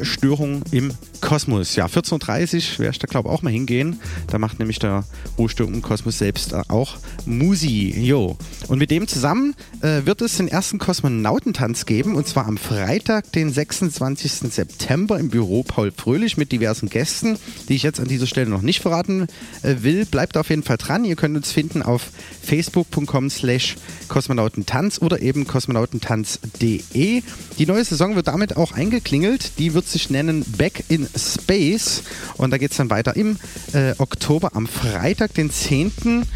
[0.02, 1.76] Ruhestörung im Kosmos.
[1.76, 4.00] Ja, 14.30 Uhr werde ich da glaube auch mal hingehen.
[4.26, 5.04] Da macht nämlich der
[5.38, 7.94] Ruhestörung im Kosmos selbst äh, auch Musi.
[7.96, 8.36] Jo.
[8.66, 13.30] Und mit dem zusammen äh, wird es den ersten Kosmonautentanz geben und zwar am Freitag,
[13.32, 14.32] den 26.
[14.52, 17.38] September im Büro Paul Fröhlich mit diversen Gästen,
[17.68, 19.28] die ich jetzt an dieser Stelle noch nicht verraten
[19.62, 20.04] äh, will.
[20.06, 21.04] Bleibt auf jeden Fall dran.
[21.04, 22.10] Ihr könnt uns finden auf
[22.42, 23.76] facebook.com slash
[24.08, 27.22] kosmonautentanz oder eben kosmonautentanz.de.
[27.58, 29.58] Die neue Saison wird damit auch eingeklingelt.
[29.58, 32.02] Die wird sich nennen Back in Space
[32.36, 33.36] und da geht es dann weiter im
[33.73, 36.27] äh, Oktober am Freitag, den 10.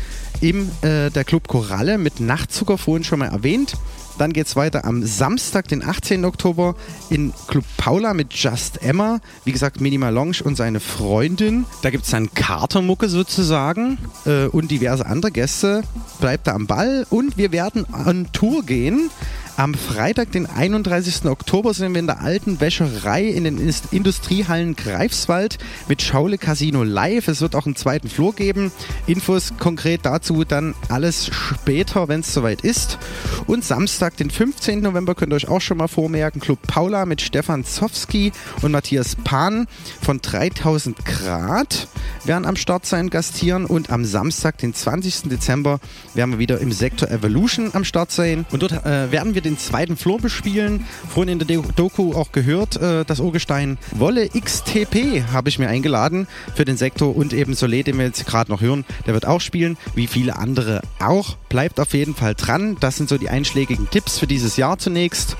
[0.40, 3.76] im äh, der Club Koralle mit Nachtzucker vorhin schon mal erwähnt.
[4.18, 6.24] Dann geht es weiter am Samstag, den 18.
[6.24, 6.74] Oktober,
[7.10, 9.20] in Club Paula mit Just Emma.
[9.44, 11.66] Wie gesagt, Minimal Lounge und seine Freundin.
[11.82, 15.82] Da gibt es dann Katermucke sozusagen äh, und diverse andere Gäste.
[16.18, 19.10] Bleibt da am Ball und wir werden an Tour gehen.
[19.58, 21.24] Am Freitag, den 31.
[21.24, 25.56] Oktober, sind wir in der alten Wäscherei in den Industriehallen Greifswald
[25.88, 27.26] mit Schaule Casino Live.
[27.28, 28.70] Es wird auch einen zweiten Floor geben.
[29.06, 32.98] Infos konkret dazu dann alles später, wenn es soweit ist.
[33.46, 34.80] Und Samstag, den 15.
[34.80, 36.42] November, könnt ihr euch auch schon mal vormerken.
[36.42, 39.68] Club Paula mit Stefan Zowski und Matthias Pan
[40.02, 41.88] von 3000 Grad
[42.24, 43.64] werden am Start sein, gastieren.
[43.64, 45.30] Und am Samstag, den 20.
[45.30, 45.80] Dezember,
[46.12, 48.44] werden wir wieder im Sektor Evolution am Start sein.
[48.50, 50.84] Und dort äh, werden wir den zweiten Floor bespielen.
[51.08, 55.68] Vorhin in der Do- Doku auch gehört, äh, das Urgestein Wolle XTP habe ich mir
[55.68, 59.26] eingeladen für den Sektor und eben Soleil, den wir jetzt gerade noch hören, der wird
[59.26, 61.36] auch spielen, wie viele andere auch.
[61.48, 62.76] Bleibt auf jeden Fall dran.
[62.80, 65.36] Das sind so die einschlägigen Tipps für dieses Jahr zunächst.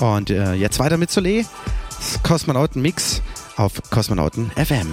[0.00, 1.44] Und äh, jetzt weiter mit Soleil.
[2.24, 3.22] Kosmonauten Mix
[3.56, 4.50] auf Kosmonauten.
[4.56, 4.88] FM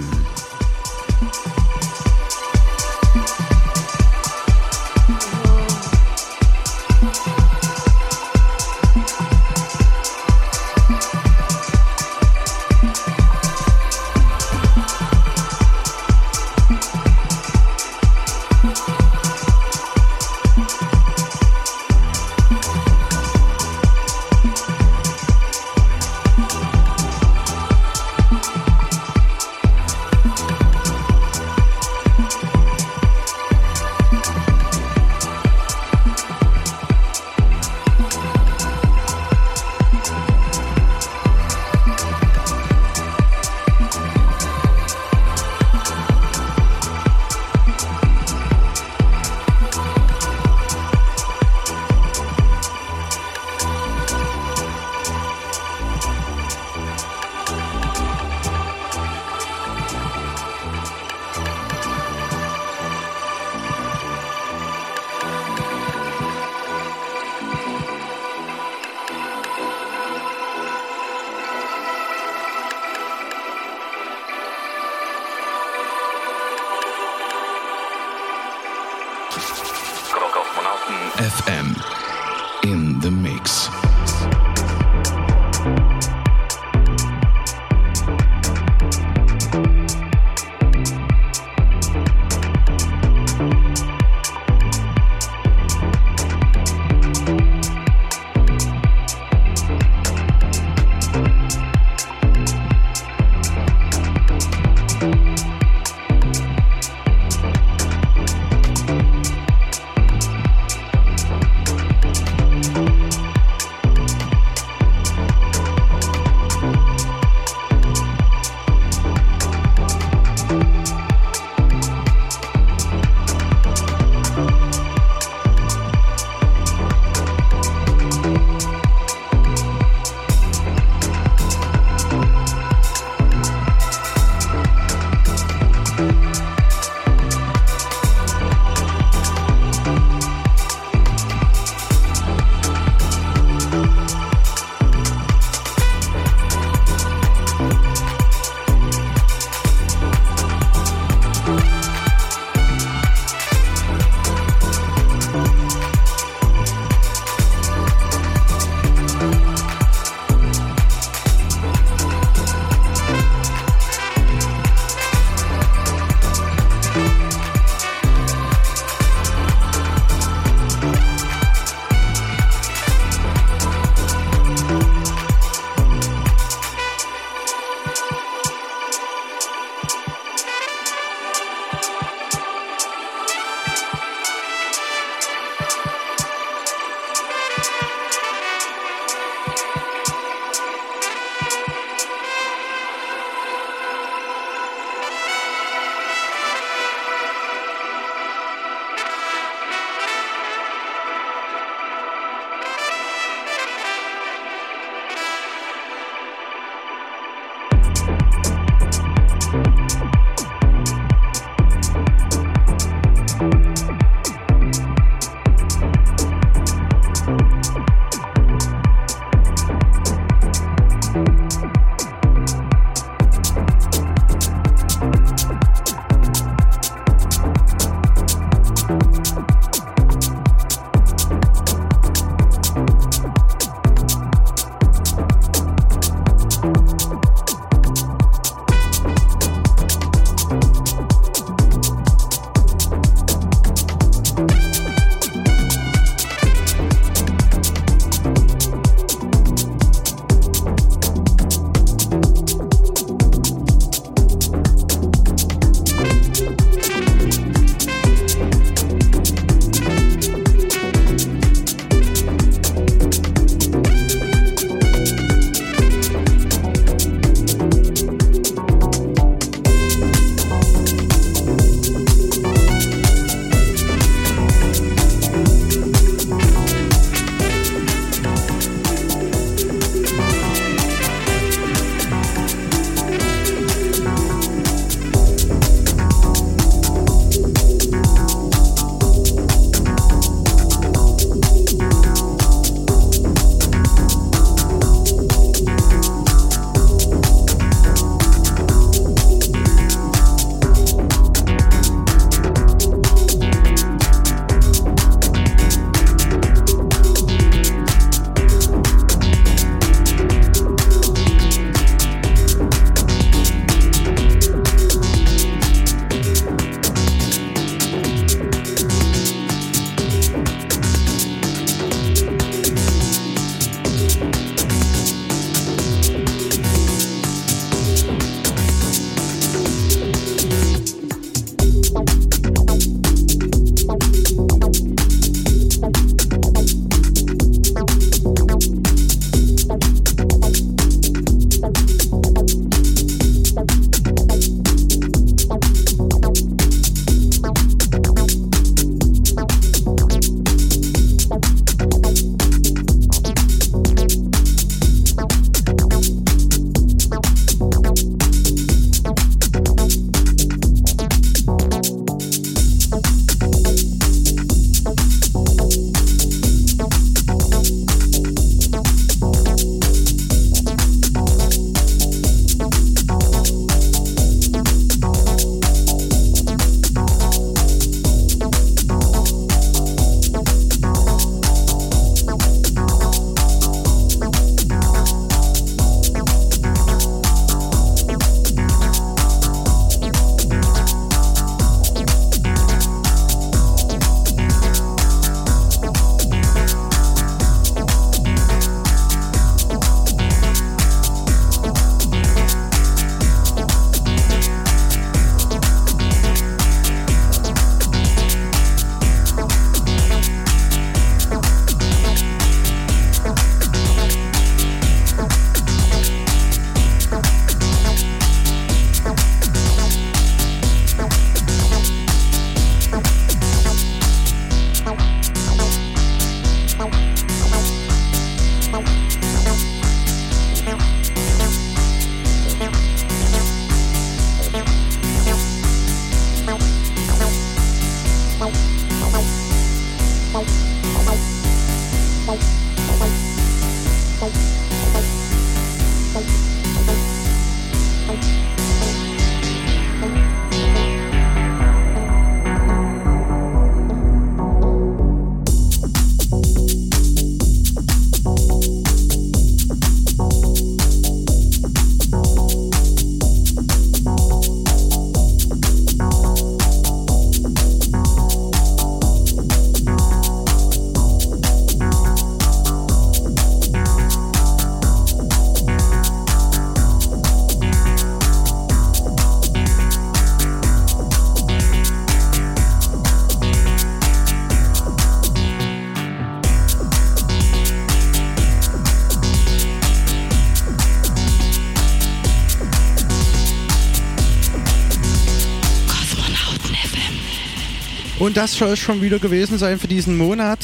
[498.29, 500.59] Und das soll es schon wieder gewesen sein für diesen Monat.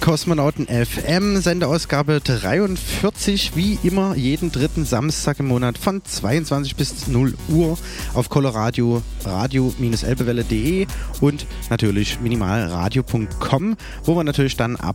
[0.00, 7.34] Kosmonauten FM, Sendeausgabe 43, wie immer jeden dritten Samstag im Monat von 22 bis 0
[7.48, 7.76] Uhr
[8.14, 10.86] auf Coloradio, radio-elbewelle.de
[11.20, 14.94] und natürlich minimalradio.com, wo wir natürlich dann ab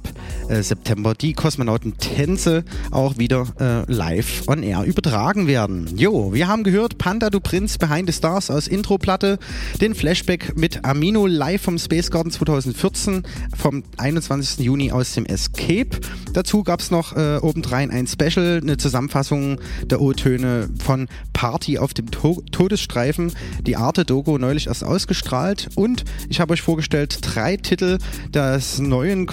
[0.49, 5.87] äh, September die Kosmonauten-Tänze auch wieder äh, live on air übertragen werden.
[5.95, 9.39] Jo, wir haben gehört Panda du Prinz Behind the Stars aus Introplatte,
[9.81, 13.23] den Flashback mit Amino live vom Space Garden 2014
[13.55, 14.65] vom 21.
[14.65, 15.99] Juni aus dem Escape.
[16.33, 21.93] Dazu gab es noch äh, obendrein ein Special, eine Zusammenfassung der O-Töne von Party auf
[21.93, 23.31] dem to Todesstreifen,
[23.61, 27.97] die Arte Dogo neulich erst ausgestrahlt und ich habe euch vorgestellt drei Titel
[28.33, 29.25] des neuen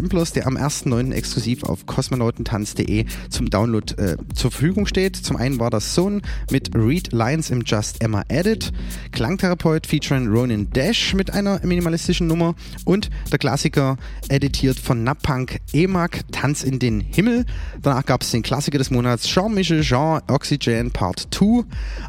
[0.00, 1.12] Kosmonautentanz-Samplers, der am 1.9.
[1.12, 5.16] exklusiv auf kosmonautentanz.de zum Download äh, zur Verfügung steht.
[5.16, 8.72] Zum einen war das Zone mit Read Lines im Just Emma Edit,
[9.12, 12.54] Klangtherapeut featuring Ronin Dash mit einer minimalistischen Nummer
[12.84, 13.96] und der Klassiker
[14.28, 17.44] editiert von Napunk Emak Tanz in den Himmel.
[17.82, 21.64] Danach gab es den Klassiker des Monats Jean-Michel Jean Oxygen Part 2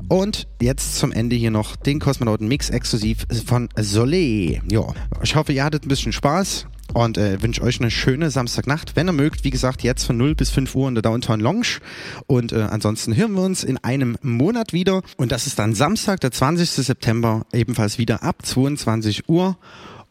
[0.08, 4.62] und jetzt zum Ende hier noch den Kosmonauten Mix exklusiv von Soleil.
[4.70, 4.86] Ja,
[5.24, 8.96] ich hoffe, ihr hattet ein bisschen Spaß und äh, wünsche euch eine schöne Samstagnacht.
[8.96, 11.80] Wenn ihr mögt, wie gesagt, jetzt von 0 bis 5 Uhr in der Downtown Lounge.
[12.28, 15.02] Und äh, ansonsten hören wir uns in einem Monat wieder.
[15.18, 16.70] Und das ist dann Samstag, der 20.
[16.70, 19.58] September, ebenfalls wieder ab 22 Uhr.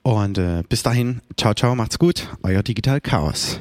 [0.03, 3.61] Und äh, bis dahin, ciao, ciao, macht's gut, euer Digital Chaos.